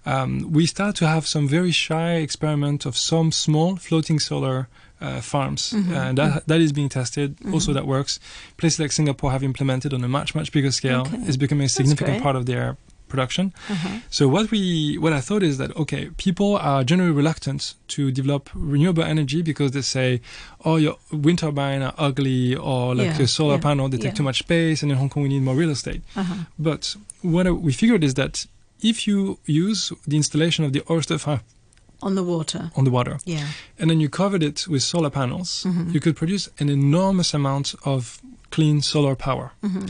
Um, 0.04 0.50
we 0.50 0.66
start 0.66 0.96
to 0.96 1.06
have 1.06 1.28
some 1.28 1.46
very 1.46 1.70
shy 1.70 2.14
experiment 2.14 2.84
of 2.84 2.96
some 2.96 3.30
small 3.30 3.76
floating 3.76 4.18
solar 4.18 4.68
uh, 5.00 5.20
farms, 5.20 5.72
and 5.72 6.18
that 6.18 6.48
that 6.48 6.60
is 6.60 6.72
being 6.72 6.88
tested. 6.88 7.36
Also, 7.52 7.72
that 7.72 7.86
works. 7.86 8.18
Places 8.56 8.80
like 8.80 8.90
Singapore 8.90 9.30
have 9.30 9.44
implemented 9.44 9.94
on 9.94 10.02
a 10.02 10.08
much 10.08 10.34
much 10.34 10.50
bigger 10.50 10.72
scale. 10.72 11.02
Okay. 11.02 11.18
It's 11.26 11.36
becoming 11.36 11.66
a 11.66 11.68
significant 11.68 12.22
part 12.22 12.34
of 12.34 12.46
their 12.46 12.76
production. 13.08 13.52
Uh-huh. 13.70 13.98
So 14.10 14.28
what 14.28 14.50
we 14.50 14.98
what 14.98 15.12
I 15.12 15.20
thought 15.20 15.42
is 15.42 15.58
that 15.58 15.76
okay, 15.76 16.10
people 16.16 16.56
are 16.56 16.84
generally 16.84 17.12
reluctant 17.12 17.74
to 17.88 18.10
develop 18.10 18.50
renewable 18.54 19.02
energy 19.04 19.42
because 19.42 19.70
they 19.72 19.82
say, 19.82 20.20
oh, 20.64 20.76
your 20.76 20.96
wind 21.12 21.38
turbine 21.38 21.82
are 21.82 21.94
ugly, 21.98 22.56
or 22.56 22.94
like 22.94 23.06
Yeah, 23.06 23.18
your 23.18 23.26
solar 23.28 23.54
yeah, 23.56 23.60
panel 23.62 23.88
they 23.88 23.96
yeah. 23.98 24.04
take 24.04 24.14
too 24.16 24.22
much 24.24 24.38
space, 24.40 24.82
and 24.82 24.90
in 24.92 24.98
Hong 24.98 25.08
Kong 25.10 25.22
we 25.22 25.28
need 25.28 25.42
more 25.42 25.54
real 25.54 25.70
estate. 25.70 26.02
Uh-huh. 26.16 26.34
But 26.58 26.96
what 27.22 27.46
we 27.60 27.72
figured 27.72 28.02
is 28.04 28.14
that 28.14 28.46
if 28.80 29.06
you 29.06 29.38
use 29.46 29.92
the 30.06 30.16
installation 30.16 30.64
of 30.64 30.72
the 30.72 30.82
oyster 30.90 31.18
farm 31.18 31.40
On 32.02 32.14
the 32.14 32.22
water. 32.22 32.70
on 32.76 32.84
the 32.84 32.90
water, 32.90 33.18
Yeah. 33.24 33.46
and 33.78 33.88
then 33.90 34.00
you 34.00 34.08
covered 34.10 34.42
it 34.42 34.66
with 34.68 34.82
solar 34.82 35.10
panels, 35.10 35.64
Mm-hmm. 35.64 35.90
you 35.94 36.00
could 36.00 36.14
produce 36.16 36.50
an 36.60 36.68
enormous 36.68 37.32
amount 37.34 37.74
of 37.84 38.20
clean 38.50 38.82
solar 38.82 39.16
power. 39.16 39.52
Mm-hmm. 39.62 39.86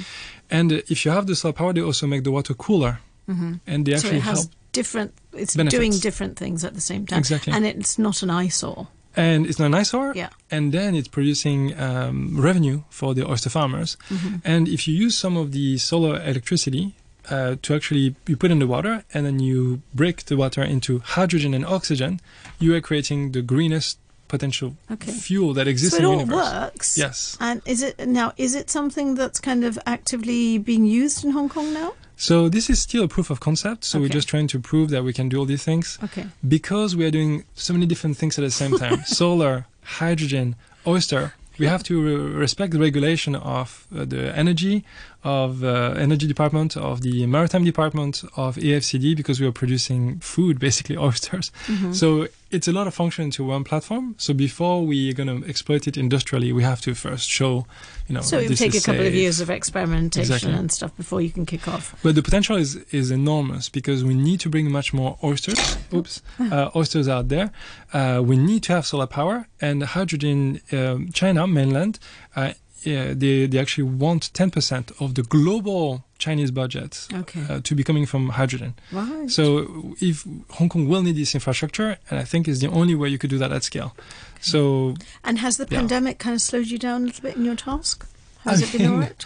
And 0.50 0.73
if 0.73 1.05
you 1.05 1.11
have 1.12 1.26
the 1.26 1.35
solar 1.35 1.53
power, 1.53 1.73
they 1.73 1.83
also 1.83 2.07
make 2.07 2.23
the 2.25 2.31
water 2.33 2.55
cooler, 2.55 3.00
Mm-hmm. 3.29 3.55
and 3.67 3.85
they 3.87 3.93
So 3.93 3.97
actually 4.07 4.19
it 4.19 4.23
has 4.23 4.38
help. 4.38 4.50
different. 4.73 5.12
It's 5.33 5.57
Benefits. 5.57 5.76
doing 5.79 5.93
different 6.00 6.37
things 6.38 6.65
at 6.65 6.75
the 6.75 6.81
same 6.81 7.07
time. 7.07 7.19
Exactly. 7.19 7.53
And 7.53 7.67
it's 7.67 7.99
not 7.99 8.23
an 8.23 8.31
eyesore. 8.31 8.87
And 9.17 9.47
it's 9.47 9.59
not 9.59 9.67
an 9.67 9.75
eyesore, 9.75 10.12
Yeah. 10.15 10.29
and 10.50 10.73
then 10.73 10.95
it's 10.95 11.09
producing 11.09 11.73
um, 11.81 12.38
revenue 12.41 12.83
for 12.91 13.15
the 13.15 13.26
oyster 13.29 13.50
farmers. 13.50 13.97
Mm-hmm. 14.11 14.37
And 14.45 14.69
if 14.69 14.87
you 14.87 14.95
use 14.95 15.17
some 15.17 15.37
of 15.37 15.50
the 15.53 15.79
solar 15.79 16.23
electricity 16.23 16.95
uh, 17.30 17.56
to 17.63 17.75
actually 17.75 18.15
you 18.28 18.37
put 18.37 18.50
in 18.52 18.59
the 18.61 18.67
water 18.69 19.02
and 19.13 19.26
then 19.26 19.41
you 19.41 19.80
break 19.95 20.26
the 20.26 20.37
water 20.37 20.63
into 20.63 21.00
hydrogen 21.00 21.52
and 21.54 21.65
oxygen, 21.67 22.21
you 22.61 22.75
are 22.76 22.80
creating 22.80 23.32
the 23.32 23.43
greenest 23.43 23.99
potential 24.28 24.76
Okay. 24.91 25.12
fuel 25.12 25.54
that 25.54 25.67
exists 25.69 25.97
So 25.97 26.02
it 26.02 26.21
in 26.23 26.28
the 26.28 26.34
all 26.36 26.43
works. 26.62 26.97
Yes. 26.99 27.36
And 27.41 27.62
is 27.65 27.82
it 27.82 28.06
now? 28.06 28.32
Is 28.36 28.54
it 28.54 28.71
something 28.71 29.15
that's 29.15 29.41
kind 29.41 29.65
of 29.65 29.78
actively 29.86 30.58
being 30.58 30.84
used 30.86 31.25
in 31.25 31.30
Hong 31.32 31.49
Kong 31.49 31.73
now? 31.73 31.93
So 32.19 32.49
this 32.49 32.71
is 32.71 32.80
still 32.80 33.04
a 33.04 33.08
proof 33.08 33.28
of 33.30 33.41
concept. 33.41 33.84
So 33.84 34.00
we're 34.00 34.08
just 34.08 34.26
trying 34.28 34.49
to 34.49 34.58
prove 34.58 34.89
that 34.91 35.04
we 35.04 35.12
can 35.12 35.28
do 35.28 35.39
all 35.39 35.45
these 35.45 35.65
things 35.65 35.99
Okay. 36.02 36.26
because 36.49 36.97
we 36.97 37.04
are 37.04 37.10
doing 37.10 37.45
so 37.54 37.75
many 37.75 37.84
different 37.86 38.17
things 38.17 38.39
at 38.39 38.43
the 38.43 38.50
same 38.50 38.73
time. 38.78 39.04
Solar, 39.06 39.67
hydrogen, 40.00 40.56
oyster. 40.86 41.34
We 41.58 41.67
have 41.67 41.82
to 41.84 42.02
re- 42.02 42.15
respect 42.41 42.73
the 42.73 42.78
regulation 42.78 43.34
of 43.34 43.86
uh, 43.95 44.04
the 44.04 44.34
energy, 44.36 44.84
of 45.25 45.65
uh, 45.65 45.95
energy 45.97 46.26
department, 46.26 46.76
of 46.76 47.00
the 47.00 47.26
maritime 47.26 47.65
department, 47.65 48.23
of 48.36 48.56
AFCD 48.56 49.17
because 49.17 49.41
we 49.41 49.47
are 49.47 49.52
producing 49.52 50.19
food, 50.21 50.58
basically 50.58 50.97
oysters. 51.08 51.50
Mm-hmm. 51.67 51.93
So 51.93 52.28
it's 52.50 52.69
a 52.69 52.73
lot 52.73 52.87
of 52.87 52.95
function 52.95 53.30
to 53.32 53.45
one 53.45 53.65
platform. 53.65 54.15
So 54.19 54.32
before 54.32 54.87
we're 54.87 55.13
going 55.13 55.43
to 55.43 55.49
exploit 55.49 55.87
it 55.89 55.97
industrially, 55.97 56.52
we 56.52 56.63
have 56.63 56.80
to 56.82 56.95
first 56.95 57.28
show, 57.28 57.67
you 58.06 58.15
know, 58.15 58.21
So 58.21 58.39
it 58.39 58.49
would 58.49 58.59
take 58.59 58.75
a 58.75 58.80
couple 58.80 59.06
of 59.06 59.15
years 59.15 59.41
of 59.41 59.50
experimentation 59.50 60.35
Exactly. 60.35 60.52
and 60.59 60.71
stuff 60.71 60.97
before 60.97 61.21
you 61.21 61.30
can 61.30 61.45
kick 61.45 61.67
off. 61.67 61.95
But 62.02 62.15
the 62.15 62.23
potential 62.23 62.56
is, 62.56 62.76
is 62.93 63.11
enormous 63.11 63.69
because 63.69 64.04
we 64.04 64.15
need 64.15 64.41
to 64.41 64.49
bring 64.49 64.71
much 64.71 64.93
more 64.95 65.19
oysters. 65.25 65.76
Oops, 65.93 66.23
uh, 66.39 66.71
oysters 66.76 67.09
out 67.09 67.28
there. 67.28 67.50
Uh, 67.93 68.23
we 68.25 68.37
need 68.37 68.63
to 68.65 68.73
have 68.75 68.87
solar 68.87 69.06
power 69.06 69.49
and 69.61 69.82
hydrogen. 69.82 70.61
Um, 70.73 71.11
China 71.13 71.47
mainland, 71.47 71.99
uh, 72.37 72.52
yeah, 72.86 73.14
they 73.14 73.46
they 73.46 73.58
actually 73.58 73.84
want 73.84 74.32
10% 74.32 75.00
of 75.00 75.14
the 75.14 75.22
global 75.22 76.04
Chinese 76.18 76.50
budget 76.50 77.06
Okay. 77.12 77.44
uh, 77.49 77.60
to 77.62 77.75
be 77.75 77.82
coming 77.84 78.06
from 78.06 78.30
hydrogen. 78.30 78.75
right. 78.92 79.30
So 79.30 79.94
if 80.00 80.25
Hong 80.50 80.68
Kong 80.68 80.88
will 80.88 81.02
need 81.02 81.16
this 81.16 81.34
infrastructure, 81.34 81.99
and 82.10 82.18
I 82.18 82.25
think 82.25 82.49
it's 82.49 82.60
the 82.60 82.68
only 82.68 82.94
way 82.94 83.08
you 83.08 83.18
could 83.18 83.30
do 83.30 83.38
that 83.38 83.52
at 83.52 83.64
scale. 83.64 83.94
So 84.40 84.94
and 85.25 85.38
has 85.38 85.56
the 85.56 85.66
yeah. 85.70 85.78
pandemic 85.78 86.18
kind 86.18 86.34
of 86.34 86.40
slowed 86.40 86.66
you 86.66 86.78
down 86.78 87.02
a 87.02 87.06
little 87.06 87.22
bit 87.22 87.36
in 87.36 87.44
your 87.44 87.56
task? 87.56 88.08
Has 88.44 88.62
I 88.62 88.66
it 88.66 88.72
been 88.78 88.90
all 88.92 88.99
right? 89.00 89.25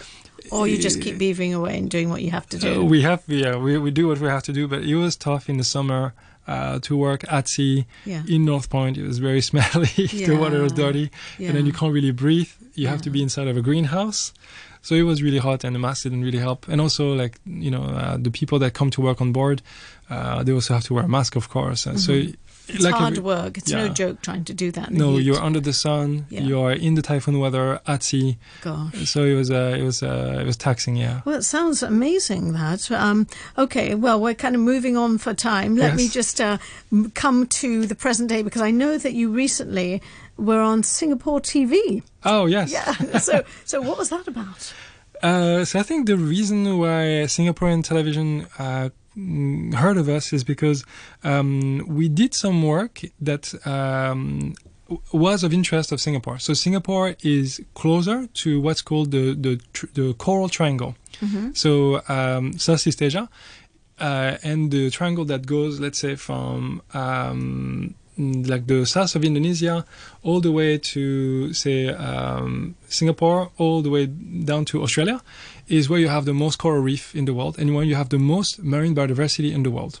Or 0.51 0.67
you 0.67 0.77
just 0.77 1.01
keep 1.01 1.15
beavering 1.17 1.53
away 1.55 1.77
and 1.77 1.89
doing 1.89 2.09
what 2.09 2.21
you 2.21 2.31
have 2.31 2.47
to 2.49 2.57
do? 2.57 2.81
Uh, 2.81 2.83
we 2.83 3.03
have, 3.03 3.23
yeah, 3.27 3.55
we, 3.55 3.77
we 3.77 3.91
do 3.91 4.07
what 4.07 4.19
we 4.19 4.27
have 4.27 4.43
to 4.43 4.51
do, 4.51 4.67
but 4.67 4.83
it 4.83 4.95
was 4.95 5.15
tough 5.15 5.47
in 5.49 5.57
the 5.57 5.63
summer 5.63 6.13
uh, 6.47 6.79
to 6.79 6.97
work 6.97 7.23
at 7.31 7.47
sea 7.47 7.85
yeah. 8.05 8.23
in 8.27 8.43
North 8.43 8.69
Point. 8.69 8.97
It 8.97 9.07
was 9.07 9.19
very 9.19 9.41
smelly. 9.49 9.87
the 9.95 10.35
water 10.37 10.61
was 10.61 10.73
dirty, 10.73 11.09
yeah. 11.37 11.49
and 11.49 11.57
then 11.57 11.65
you 11.65 11.73
can't 11.73 11.93
really 11.93 12.11
breathe. 12.11 12.49
You 12.75 12.87
have 12.87 13.01
to 13.03 13.09
be 13.09 13.21
inside 13.21 13.47
of 13.47 13.57
a 13.57 13.61
greenhouse. 13.61 14.33
So 14.83 14.95
it 14.95 15.03
was 15.03 15.21
really 15.21 15.37
hot, 15.37 15.63
and 15.63 15.75
the 15.75 15.79
mask 15.79 16.03
didn't 16.03 16.23
really 16.23 16.39
help. 16.39 16.67
And 16.67 16.81
also, 16.81 17.13
like 17.13 17.39
you 17.45 17.69
know, 17.69 17.83
uh, 17.83 18.17
the 18.17 18.31
people 18.31 18.57
that 18.59 18.73
come 18.73 18.89
to 18.91 19.01
work 19.01 19.21
on 19.21 19.31
board, 19.31 19.61
uh, 20.09 20.41
they 20.43 20.51
also 20.51 20.73
have 20.73 20.83
to 20.85 20.93
wear 20.95 21.03
a 21.05 21.07
mask, 21.07 21.35
of 21.35 21.49
course. 21.49 21.85
And 21.85 21.99
So, 21.99 22.13
Mhm. 22.13 22.35
It's 22.67 22.83
like 22.83 22.93
hard 22.93 23.13
every- 23.17 23.23
work. 23.23 23.57
It's 23.57 23.71
no 23.71 23.89
joke 23.89 24.21
trying 24.21 24.45
to 24.45 24.53
do 24.53 24.71
that. 24.71 24.91
No, 24.91 25.17
heat. 25.17 25.25
you're 25.25 25.41
under 25.43 25.59
the 25.59 25.73
sun. 25.73 26.25
Yeah. 26.29 26.41
You're 26.43 26.71
in 26.71 26.93
the 26.95 27.01
typhoon 27.01 27.39
weather 27.39 27.81
at 27.85 28.01
sea. 28.03 28.37
Gosh. 28.61 29.09
So 29.09 29.25
it 29.25 29.33
was, 29.33 29.51
uh, 29.51 29.75
it 29.77 29.83
was, 29.83 30.01
uh, 30.01 30.37
it 30.39 30.45
was 30.45 30.55
taxing. 30.55 30.95
Yeah. 30.95 31.19
Well, 31.25 31.35
it 31.35 31.43
sounds 31.43 31.83
amazing 31.83 32.53
that. 32.53 32.89
Um, 32.91 33.27
okay, 33.57 33.93
well, 33.95 34.21
we're 34.21 34.35
kind 34.35 34.55
of 34.55 34.61
moving 34.61 34.95
on 34.95 35.17
for 35.17 35.33
time. 35.33 35.75
Let 35.75 35.95
me 35.95 36.07
just 36.07 36.39
uh, 36.39 36.59
come 37.13 37.45
to 37.47 37.85
the 37.85 37.95
present 37.95 38.29
day 38.29 38.41
because 38.41 38.61
I 38.61 38.71
know 38.71 38.97
that 38.97 39.13
you 39.13 39.29
recently 39.31 40.01
were 40.41 40.59
on 40.59 40.83
Singapore 40.83 41.39
TV. 41.39 42.03
Oh 42.23 42.45
yes. 42.45 42.71
Yeah. 42.71 43.17
so, 43.19 43.43
so 43.65 43.81
what 43.81 43.97
was 43.97 44.09
that 44.09 44.27
about? 44.27 44.73
Uh, 45.21 45.63
so 45.63 45.79
I 45.79 45.83
think 45.83 46.07
the 46.07 46.17
reason 46.17 46.79
why 46.79 47.27
Singaporean 47.27 47.83
television 47.83 48.47
uh, 48.57 48.89
heard 49.77 49.97
of 49.97 50.09
us 50.09 50.33
is 50.33 50.43
because 50.43 50.83
um, 51.23 51.83
we 51.87 52.09
did 52.09 52.33
some 52.33 52.63
work 52.63 53.01
that 53.19 53.53
um, 53.67 54.55
was 55.13 55.43
of 55.43 55.53
interest 55.53 55.91
of 55.91 56.01
Singapore. 56.01 56.39
So 56.39 56.53
Singapore 56.53 57.15
is 57.21 57.61
closer 57.75 58.27
to 58.27 58.59
what's 58.59 58.81
called 58.81 59.11
the 59.11 59.35
the, 59.35 59.61
tr- 59.73 59.87
the 59.93 60.13
Coral 60.15 60.49
Triangle. 60.49 60.95
Mm-hmm. 61.21 61.51
So 61.53 62.01
um, 62.09 62.57
Southeast 62.57 63.01
Asia, 63.01 63.29
uh, 63.99 64.37
and 64.43 64.71
the 64.71 64.89
triangle 64.89 65.25
that 65.25 65.45
goes, 65.45 65.79
let's 65.79 65.99
say, 65.99 66.15
from 66.15 66.81
um, 66.93 67.93
like 68.51 68.67
the 68.67 68.85
south 68.85 69.15
of 69.15 69.23
Indonesia 69.23 69.85
all 70.23 70.39
the 70.41 70.51
way 70.51 70.77
to 70.93 71.53
say 71.53 71.89
um, 71.89 72.75
Singapore, 72.87 73.51
all 73.57 73.81
the 73.81 73.89
way 73.89 74.05
down 74.51 74.65
to 74.65 74.81
Australia, 74.83 75.21
is 75.67 75.89
where 75.89 75.99
you 75.99 76.09
have 76.09 76.25
the 76.25 76.33
most 76.33 76.57
coral 76.57 76.81
reef 76.81 77.15
in 77.15 77.25
the 77.25 77.33
world, 77.33 77.57
and 77.59 77.73
where 77.75 77.83
you 77.85 77.95
have 77.95 78.09
the 78.09 78.19
most 78.19 78.59
marine 78.63 78.93
biodiversity 78.95 79.51
in 79.53 79.63
the 79.63 79.71
world. 79.71 79.99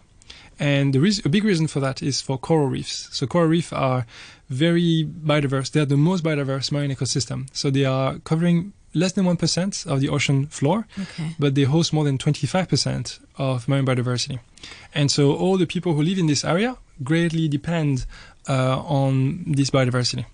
And 0.59 0.93
the 0.93 0.99
reas 0.99 1.21
a 1.25 1.29
big 1.29 1.43
reason 1.43 1.67
for 1.67 1.79
that 1.79 2.03
is 2.03 2.21
for 2.21 2.37
coral 2.37 2.67
reefs. 2.67 3.09
So 3.11 3.25
coral 3.25 3.47
reefs 3.49 3.73
are 3.73 4.05
very 4.49 5.05
biodiverse. 5.05 5.71
They 5.71 5.79
are 5.79 5.85
the 5.89 5.97
most 5.97 6.23
biodiverse 6.23 6.71
marine 6.71 6.91
ecosystem. 6.91 7.47
So 7.53 7.71
they 7.71 7.85
are 7.85 8.19
covering 8.29 8.73
less 8.93 9.13
than 9.13 9.25
1% 9.25 9.87
of 9.87 10.01
the 10.01 10.09
ocean 10.09 10.47
floor, 10.47 10.85
Okay. 10.99 11.35
but 11.39 11.55
they 11.55 11.63
host 11.63 11.93
more 11.93 12.03
than 12.03 12.17
25% 12.17 13.19
of 13.37 13.67
marine 13.69 13.85
biodiversity. 13.85 14.39
And 14.93 15.09
so 15.09 15.33
all 15.33 15.57
the 15.57 15.65
people 15.65 15.93
who 15.95 16.03
live 16.03 16.19
in 16.19 16.27
this 16.27 16.43
area 16.43 16.75
greatly 17.03 17.47
depend 17.47 18.05
uh, 18.49 18.77
on 18.79 19.43
this 19.47 19.69
biodiversity. 19.69 20.25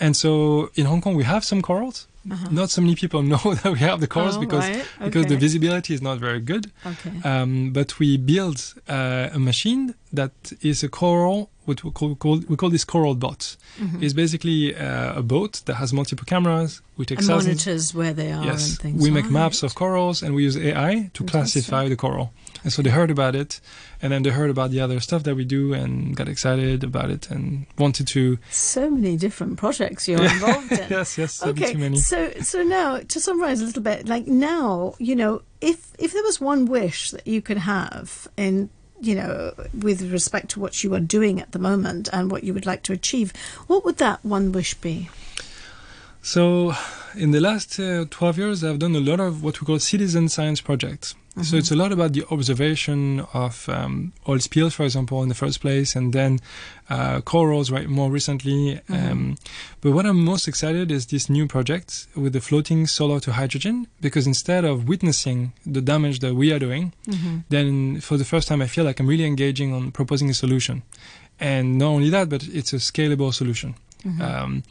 And 0.00 0.16
so 0.16 0.70
in 0.74 0.86
Hong 0.86 1.00
Kong, 1.00 1.14
we 1.14 1.24
have 1.24 1.44
some 1.44 1.62
corals. 1.62 2.06
Not 2.50 2.68
so 2.70 2.82
many 2.82 2.94
people 2.96 3.22
know 3.22 3.38
that 3.62 3.72
we 3.72 3.78
have 3.78 4.00
the 4.00 4.06
corals 4.06 4.36
Uh-huh. 4.36 4.44
Oh, 4.44 4.46
because 4.46 4.68
right. 4.68 4.84
because 5.04 5.26
the 5.26 5.36
visibility 5.36 5.94
is 5.94 6.02
not 6.02 6.18
very 6.18 6.40
good. 6.40 6.70
Okay. 6.84 7.12
Um, 7.24 7.72
but 7.72 7.98
we 7.98 8.18
build 8.18 8.74
uh, 8.88 9.28
a 9.32 9.38
machine 9.38 9.94
that 10.12 10.32
is 10.60 10.82
a 10.82 10.88
coral. 10.88 11.48
What 11.64 11.82
we 11.84 11.90
call, 11.92 12.14
call 12.16 12.40
we 12.48 12.56
call 12.56 12.68
this 12.70 12.84
coral 12.84 13.14
bot. 13.14 13.56
Mhm. 13.78 14.02
It's 14.02 14.12
basically 14.12 14.74
uh, 14.76 15.18
a 15.18 15.22
boat 15.22 15.62
that 15.64 15.74
has 15.76 15.92
multiple 15.92 16.24
cameras. 16.26 16.82
We 16.98 17.04
take 17.06 17.18
and 17.20 17.26
thousands. 17.28 17.64
monitors 17.66 17.94
where 17.94 18.12
they 18.12 18.32
are 18.32 18.44
Yes, 18.44 18.68
and 18.70 18.78
things. 18.80 19.02
we 19.02 19.10
make 19.10 19.24
Right. 19.24 19.32
maps 19.40 19.62
of 19.62 19.74
corals 19.74 20.22
and 20.22 20.34
we 20.34 20.42
use 20.42 20.56
AI 20.58 21.10
to 21.14 21.24
classify 21.24 21.88
the 21.88 21.96
coral. 21.96 22.32
And 22.62 22.72
so 22.72 22.82
they 22.82 22.90
heard 22.90 23.10
about 23.10 23.34
it, 23.34 23.60
and 24.02 24.12
then 24.12 24.22
they 24.22 24.30
heard 24.30 24.50
about 24.50 24.70
the 24.70 24.80
other 24.80 25.00
stuff 25.00 25.22
that 25.24 25.34
we 25.34 25.44
do 25.44 25.72
and 25.72 26.14
got 26.16 26.28
excited 26.28 26.84
about 26.84 27.10
it 27.10 27.30
and 27.30 27.66
wanted 27.78 28.06
to. 28.08 28.38
So 28.50 28.90
many 28.90 29.16
different 29.16 29.56
projects 29.58 30.06
you're 30.08 30.22
involved 30.34 30.72
in. 30.72 30.86
yes, 30.90 31.16
yes, 31.16 31.42
Okay, 31.42 31.72
too 31.72 31.78
many. 31.78 31.96
so 31.96 32.30
so 32.42 32.62
now 32.62 32.98
to 32.98 33.20
summarize 33.20 33.60
a 33.62 33.64
little 33.64 33.82
bit, 33.82 34.08
like 34.08 34.26
now, 34.26 34.94
you 34.98 35.16
know, 35.16 35.42
if 35.60 35.92
if 35.98 36.12
there 36.12 36.22
was 36.22 36.40
one 36.40 36.66
wish 36.66 37.10
that 37.12 37.26
you 37.26 37.40
could 37.42 37.58
have 37.58 38.28
in 38.36 38.70
you 39.02 39.14
know, 39.14 39.54
with 39.72 40.12
respect 40.12 40.50
to 40.50 40.60
what 40.60 40.84
you 40.84 40.92
are 40.94 41.00
doing 41.00 41.40
at 41.40 41.52
the 41.52 41.58
moment 41.58 42.06
and 42.12 42.30
what 42.30 42.44
you 42.44 42.52
would 42.52 42.66
like 42.66 42.82
to 42.82 42.92
achieve, 42.92 43.32
what 43.66 43.82
would 43.82 43.96
that 43.96 44.22
one 44.22 44.52
wish 44.52 44.74
be? 44.74 45.08
So, 46.22 46.74
in 47.14 47.30
the 47.30 47.40
last 47.40 47.78
uh, 47.80 48.04
12 48.10 48.38
years, 48.38 48.64
I've 48.64 48.78
done 48.78 48.94
a 48.94 49.00
lot 49.00 49.20
of 49.20 49.42
what 49.42 49.60
we 49.60 49.64
call 49.66 49.78
citizen 49.78 50.28
science 50.28 50.60
projects. 50.60 51.14
So 51.42 51.56
it's 51.56 51.70
a 51.70 51.76
lot 51.76 51.90
about 51.90 52.12
the 52.12 52.24
observation 52.30 53.20
of 53.32 53.66
um, 53.68 54.12
oil 54.28 54.40
spills, 54.40 54.74
for 54.74 54.82
example, 54.82 55.22
in 55.22 55.30
the 55.30 55.34
first 55.34 55.60
place, 55.62 55.96
and 55.96 56.12
then 56.12 56.40
uh, 56.90 57.22
corals, 57.22 57.70
right, 57.70 57.88
more 57.88 58.10
recently. 58.10 58.78
Um, 58.90 59.38
but 59.80 59.92
what 59.92 60.04
I'm 60.04 60.22
most 60.22 60.46
excited 60.48 60.90
is 60.90 61.06
this 61.06 61.30
new 61.30 61.46
project 61.46 62.08
with 62.14 62.34
the 62.34 62.40
floating 62.42 62.86
solar 62.86 63.20
to 63.20 63.32
hydrogen, 63.32 63.86
because 64.02 64.26
instead 64.26 64.66
of 64.66 64.86
witnessing 64.86 65.54
the 65.64 65.80
damage 65.80 66.18
that 66.18 66.34
we 66.34 66.52
are 66.52 66.58
doing, 66.58 66.92
Mm-hmm. 67.08 67.38
then 67.48 68.00
for 68.00 68.18
the 68.18 68.24
first 68.26 68.46
time, 68.48 68.60
I 68.60 68.66
feel 68.66 68.84
like 68.84 69.00
I'm 69.00 69.06
really 69.06 69.24
engaging 69.24 69.72
on 69.72 69.92
proposing 69.92 70.28
a 70.28 70.34
solution. 70.34 70.82
And 71.38 71.78
not 71.78 71.86
only 71.86 72.10
that, 72.10 72.28
but 72.28 72.42
it's 72.48 72.74
a 72.74 72.76
scalable 72.76 73.32
solution. 73.32 73.76
Mm-hmm. 74.04 74.22
Um, 74.22 74.62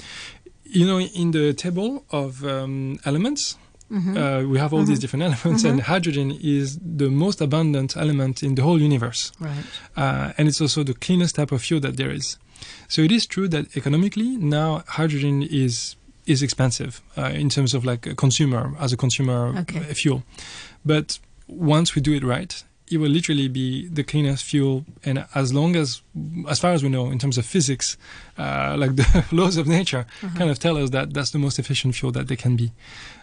you 0.72 0.86
know, 0.86 1.00
in 1.00 1.32
the 1.32 1.54
table 1.54 2.04
of 2.12 2.44
um, 2.46 3.00
elements, 3.06 3.58
Mm-hmm. 3.92 4.18
uh, 4.18 4.44
we 4.44 4.60
have 4.60 4.72
all 4.72 4.84
these 4.86 5.00
different 5.00 5.24
elements, 5.24 5.64
and 5.64 5.82
hydrogen 5.82 6.38
is 6.40 6.78
the 6.78 7.10
most 7.10 7.42
abundant 7.42 7.98
element 7.98 8.44
in 8.44 8.54
the 8.54 8.62
whole 8.62 8.80
universe. 8.80 9.32
right. 9.40 9.66
Uh, 9.98 10.32
and 10.38 10.48
it's 10.48 10.62
also 10.62 10.84
the 10.84 10.94
cleanest 10.94 11.34
type 11.34 11.52
of 11.52 11.64
fuel 11.64 11.82
that 11.82 11.98
there 11.98 12.12
is. 12.12 12.38
So 12.88 13.02
it 13.02 13.12
is 13.12 13.26
true 13.26 13.48
that 13.48 13.76
economically 13.76 14.38
now 14.38 14.84
hydrogen 14.88 15.42
is 15.42 15.96
is 16.28 16.44
expensive 16.44 17.02
uh, 17.18 17.32
in 17.34 17.50
terms 17.50 17.74
of 17.74 17.84
like 17.84 18.06
a 18.06 18.14
consumer 18.14 18.76
as 18.80 18.94
a 18.94 18.98
consumer 18.98 19.58
Okay. 19.62 19.80
fuel. 19.96 20.22
But 20.86 21.18
once 21.48 21.96
we 21.96 22.02
do 22.04 22.14
it 22.14 22.24
right, 22.24 22.64
it 22.90 22.98
will 22.98 23.10
literally 23.10 23.48
be 23.48 23.88
the 23.88 24.04
cleanest 24.04 24.44
fuel. 24.44 24.86
And 25.06 25.26
as 25.36 25.54
long 25.54 25.76
as, 25.76 26.02
as 26.48 26.60
far 26.60 26.72
as 26.72 26.84
we 26.84 26.90
know, 26.90 27.12
in 27.12 27.20
terms 27.20 27.38
of 27.38 27.46
physics, 27.46 27.98
uh, 28.38 28.76
like 28.78 28.96
the 28.96 29.26
laws 29.32 29.58
of 29.58 29.68
nature 29.68 30.06
kind 30.36 30.50
of 30.50 30.60
tell 30.60 30.78
us 30.78 30.90
that 30.92 31.14
that's 31.14 31.32
the 31.32 31.40
most 31.40 31.60
efficient 31.60 31.96
fuel 31.96 32.12
that 32.14 32.28
they 32.28 32.36
can 32.36 32.56
be. 32.56 32.72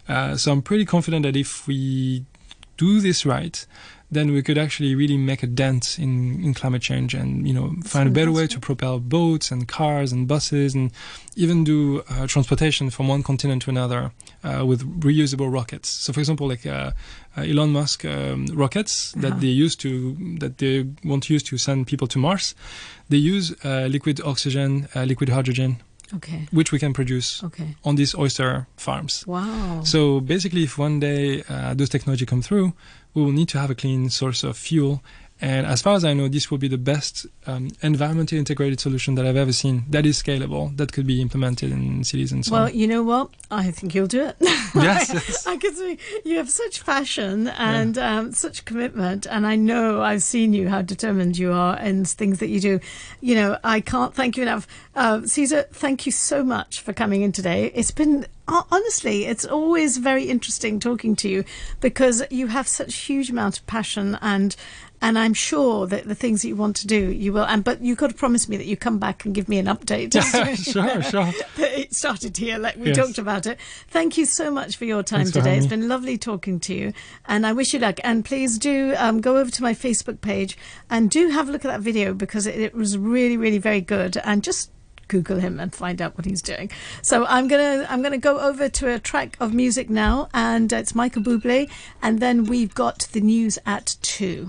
Uh, 0.08 0.36
so 0.36 0.52
I'm 0.52 0.62
pretty 0.62 0.84
confident 0.84 1.24
that 1.24 1.36
if 1.36 1.66
we 1.66 2.24
do 2.76 3.00
this 3.00 3.26
right, 3.26 3.66
then 4.10 4.32
we 4.32 4.42
could 4.42 4.56
actually 4.58 4.94
really 4.94 5.16
make 5.16 5.42
a 5.42 5.46
dent 5.48 5.98
in, 5.98 6.42
in 6.44 6.54
climate 6.54 6.82
change 6.82 7.12
and 7.14 7.46
you 7.48 7.52
know 7.52 7.74
find 7.84 8.08
a 8.08 8.12
better 8.12 8.30
way 8.32 8.46
to 8.46 8.60
propel 8.60 9.00
boats 9.00 9.50
and 9.50 9.66
cars 9.66 10.12
and 10.12 10.28
buses 10.28 10.74
and 10.74 10.90
even 11.34 11.64
do 11.64 12.02
uh, 12.08 12.26
transportation 12.26 12.90
from 12.90 13.08
one 13.08 13.22
continent 13.22 13.62
to 13.62 13.70
another 13.70 14.12
uh, 14.44 14.64
with 14.64 14.80
reusable 15.00 15.52
rockets. 15.52 15.88
So, 15.88 16.12
for 16.12 16.20
example, 16.20 16.48
like 16.48 16.64
uh, 16.66 16.92
uh, 17.36 17.42
Elon 17.42 17.70
Musk 17.72 18.04
um, 18.04 18.46
rockets 18.54 19.12
Uh-huh. 19.14 19.22
that 19.30 19.40
they 19.40 19.48
use 19.64 19.76
to 19.76 20.16
that 20.40 20.58
they 20.58 20.86
want 21.04 21.24
to 21.24 21.34
use 21.34 21.42
to 21.50 21.58
send 21.58 21.86
people 21.86 22.06
to 22.08 22.18
Mars, 22.18 22.54
they 23.08 23.18
use 23.18 23.54
uh, 23.64 23.86
liquid 23.90 24.20
oxygen, 24.24 24.88
uh, 24.94 25.02
liquid 25.04 25.28
hydrogen, 25.30 25.76
Okay. 26.14 26.46
which 26.52 26.72
we 26.72 26.78
can 26.78 26.92
produce 26.92 27.42
Okay. 27.44 27.74
on 27.84 27.96
these 27.96 28.14
oyster 28.14 28.66
farms. 28.76 29.24
Wow. 29.26 29.82
So 29.84 30.20
basically, 30.20 30.62
if 30.64 30.78
one 30.78 31.00
day 31.00 31.42
uh, 31.48 31.74
those 31.74 31.88
technology 31.88 32.24
come 32.26 32.42
through, 32.42 32.72
we 33.14 33.22
will 33.22 33.32
need 33.32 33.48
to 33.48 33.58
have 33.58 33.70
a 33.70 33.74
clean 33.74 34.10
source 34.10 34.44
of 34.44 34.56
fuel. 34.56 35.02
And 35.40 35.66
as 35.66 35.82
far 35.82 35.94
as 35.94 36.04
I 36.04 36.14
know, 36.14 36.28
this 36.28 36.50
will 36.50 36.58
be 36.58 36.68
the 36.68 36.78
best 36.78 37.26
um, 37.46 37.68
environmentally 37.82 38.38
integrated 38.38 38.80
solution 38.80 39.16
that 39.16 39.26
I've 39.26 39.36
ever 39.36 39.52
seen. 39.52 39.84
That 39.90 40.06
is 40.06 40.22
scalable. 40.22 40.74
That 40.76 40.92
could 40.92 41.06
be 41.06 41.20
implemented 41.20 41.72
in 41.72 42.04
cities 42.04 42.32
and 42.32 42.44
so 42.44 42.52
well, 42.52 42.64
on. 42.64 42.74
you 42.74 42.86
know 42.86 43.02
what? 43.02 43.30
I 43.50 43.70
think 43.70 43.94
you'll 43.94 44.06
do 44.06 44.24
it. 44.24 44.36
Yes, 44.40 45.10
yes. 45.12 45.46
I 45.46 45.56
can 45.58 45.74
see 45.74 45.98
you 46.24 46.38
have 46.38 46.48
such 46.50 46.84
passion 46.84 47.48
and 47.48 47.98
um, 47.98 48.32
such 48.32 48.64
commitment, 48.64 49.26
and 49.26 49.46
I 49.46 49.56
know 49.56 50.02
I've 50.02 50.22
seen 50.22 50.54
you 50.54 50.68
how 50.68 50.82
determined 50.82 51.36
you 51.36 51.52
are 51.52 51.78
in 51.78 52.04
things 52.04 52.38
that 52.38 52.48
you 52.48 52.60
do. 52.60 52.80
You 53.20 53.34
know, 53.34 53.58
I 53.62 53.80
can't 53.80 54.14
thank 54.14 54.36
you 54.36 54.42
enough, 54.42 54.66
uh, 54.94 55.22
Cesar. 55.26 55.64
Thank 55.70 56.06
you 56.06 56.12
so 56.12 56.42
much 56.42 56.80
for 56.80 56.92
coming 56.92 57.22
in 57.22 57.32
today. 57.32 57.70
It's 57.74 57.90
been 57.90 58.26
honestly, 58.48 59.24
it's 59.26 59.44
always 59.44 59.96
very 59.98 60.24
interesting 60.24 60.78
talking 60.80 61.16
to 61.16 61.28
you 61.28 61.44
because 61.80 62.22
you 62.30 62.46
have 62.48 62.68
such 62.68 62.94
huge 62.94 63.30
amount 63.30 63.58
of 63.58 63.66
passion 63.66 64.18
and. 64.22 64.56
And 65.02 65.18
I'm 65.18 65.34
sure 65.34 65.86
that 65.88 66.04
the 66.08 66.14
things 66.14 66.40
that 66.40 66.48
you 66.48 66.56
want 66.56 66.74
to 66.76 66.86
do, 66.86 67.12
you 67.12 67.30
will. 67.34 67.44
And 67.44 67.62
but 67.62 67.82
you've 67.82 67.98
got 67.98 68.08
to 68.08 68.16
promise 68.16 68.48
me 68.48 68.56
that 68.56 68.64
you 68.64 68.78
come 68.78 68.98
back 68.98 69.26
and 69.26 69.34
give 69.34 69.46
me 69.46 69.58
an 69.58 69.66
update. 69.66 70.14
sure, 70.72 71.02
sure. 71.02 71.32
it 71.58 71.94
started 71.94 72.34
here, 72.34 72.56
like 72.58 72.76
we 72.76 72.86
Yes. 72.88 72.96
talked 72.96 73.18
about 73.18 73.44
it. 73.44 73.58
Thank 73.88 74.16
you 74.16 74.24
so 74.24 74.50
much 74.50 74.78
for 74.78 74.86
your 74.86 75.02
time 75.02 75.24
Thanks 75.26 75.32
today. 75.32 75.58
It's 75.58 75.66
been 75.66 75.86
lovely 75.86 76.16
talking 76.16 76.58
to 76.60 76.74
you, 76.74 76.94
and 77.26 77.46
I 77.46 77.52
wish 77.52 77.74
you 77.74 77.78
luck. 77.78 77.98
And 78.04 78.24
please 78.24 78.56
do 78.56 78.94
um, 78.96 79.20
go 79.20 79.36
over 79.36 79.50
to 79.50 79.62
my 79.62 79.74
Facebook 79.74 80.22
page 80.22 80.56
and 80.88 81.10
do 81.10 81.28
have 81.28 81.50
a 81.50 81.52
look 81.52 81.66
at 81.66 81.68
that 81.68 81.82
video 81.82 82.14
because 82.14 82.46
it, 82.46 82.58
it 82.58 82.74
was 82.74 82.96
really, 82.96 83.36
really 83.36 83.58
very 83.58 83.82
good. 83.82 84.16
And 84.24 84.42
just 84.42 84.70
Google 85.08 85.38
him 85.38 85.60
and 85.60 85.74
find 85.74 86.00
out 86.02 86.16
what 86.16 86.24
he's 86.24 86.42
doing. 86.42 86.70
So 87.02 87.26
I'm 87.26 87.48
gonna 87.48 87.86
I'm 87.88 88.02
gonna 88.02 88.18
go 88.18 88.40
over 88.40 88.68
to 88.68 88.94
a 88.94 88.98
track 88.98 89.36
of 89.40 89.54
music 89.54 89.88
now, 89.90 90.28
and 90.34 90.72
it's 90.72 90.94
Michael 90.94 91.22
Bublé, 91.22 91.70
and 92.02 92.20
then 92.20 92.44
we've 92.44 92.74
got 92.74 93.08
the 93.12 93.20
news 93.20 93.58
at 93.66 93.96
two. 94.02 94.48